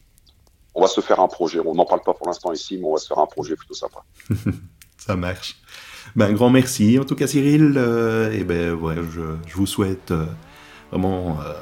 on 0.74 0.80
va 0.80 0.88
se 0.88 1.00
faire 1.00 1.20
un 1.20 1.28
projet. 1.28 1.60
On 1.64 1.74
n'en 1.74 1.84
parle 1.84 2.02
pas 2.02 2.14
pour 2.14 2.26
l'instant 2.26 2.52
ici, 2.52 2.78
mais 2.78 2.84
on 2.86 2.94
va 2.94 2.98
se 2.98 3.06
faire 3.06 3.18
un 3.18 3.26
projet 3.26 3.54
plutôt 3.54 3.74
sympa. 3.74 4.00
Ça 4.98 5.16
marche. 5.16 5.56
Ben, 6.16 6.26
un 6.26 6.32
grand 6.32 6.50
merci 6.50 6.98
en 6.98 7.04
tout 7.04 7.14
cas 7.14 7.26
Cyril. 7.26 7.74
Euh, 7.76 8.32
et 8.32 8.44
ben 8.44 8.72
ouais, 8.74 8.96
je, 8.96 9.36
je 9.46 9.54
vous 9.54 9.66
souhaite 9.66 10.10
euh, 10.10 10.26
vraiment, 10.90 11.38
euh, 11.40 11.52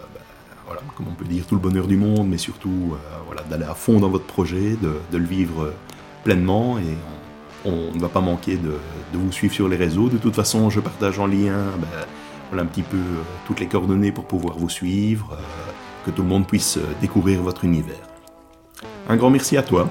comme 0.97 1.09
on 1.09 1.15
peut 1.15 1.25
dire, 1.25 1.47
tout 1.47 1.55
le 1.55 1.61
bonheur 1.61 1.87
du 1.87 1.97
monde, 1.97 2.29
mais 2.29 2.39
surtout 2.39 2.95
voilà, 3.27 3.43
d'aller 3.43 3.65
à 3.65 3.75
fond 3.75 4.01
dans 4.01 4.09
votre 4.09 4.25
projet, 4.25 4.77
de, 4.81 5.19
le 5.19 5.25
vivre 5.25 5.73
pleinement 6.25 6.79
et 6.79 6.97
on, 7.65 7.95
ne 7.95 8.01
va 8.01 8.09
pas 8.09 8.21
manquer 8.21 8.57
de, 8.57 8.73
vous 9.13 9.33
suivre 9.33 9.55
sur 9.55 9.69
les 9.69 9.77
réseaux. 9.77 10.09
De 10.09 10.19
toute 10.19 10.35
façon, 10.35 10.71
je 10.71 10.81
partage 10.81 11.19
en 11.19 11.27
lien 11.27 11.65
ben, 11.79 12.59
un 12.59 12.67
petit 12.67 12.83
peu 12.83 12.99
toutes 13.47 13.61
les 13.61 13.67
coordonnées 13.67 14.13
pour 14.13 14.27
pouvoir 14.27 14.59
vous 14.59 14.69
suivre, 14.69 15.37
que 16.05 16.11
tout 16.11 16.23
le 16.23 16.29
monde 16.29 16.47
puisse 16.47 16.79
découvrir 17.01 17.43
votre 17.43 17.65
univers. 17.65 18.09
Un 19.09 19.17
grand 19.17 19.31
merci 19.31 19.57
à 19.57 19.63
toi 19.63 19.89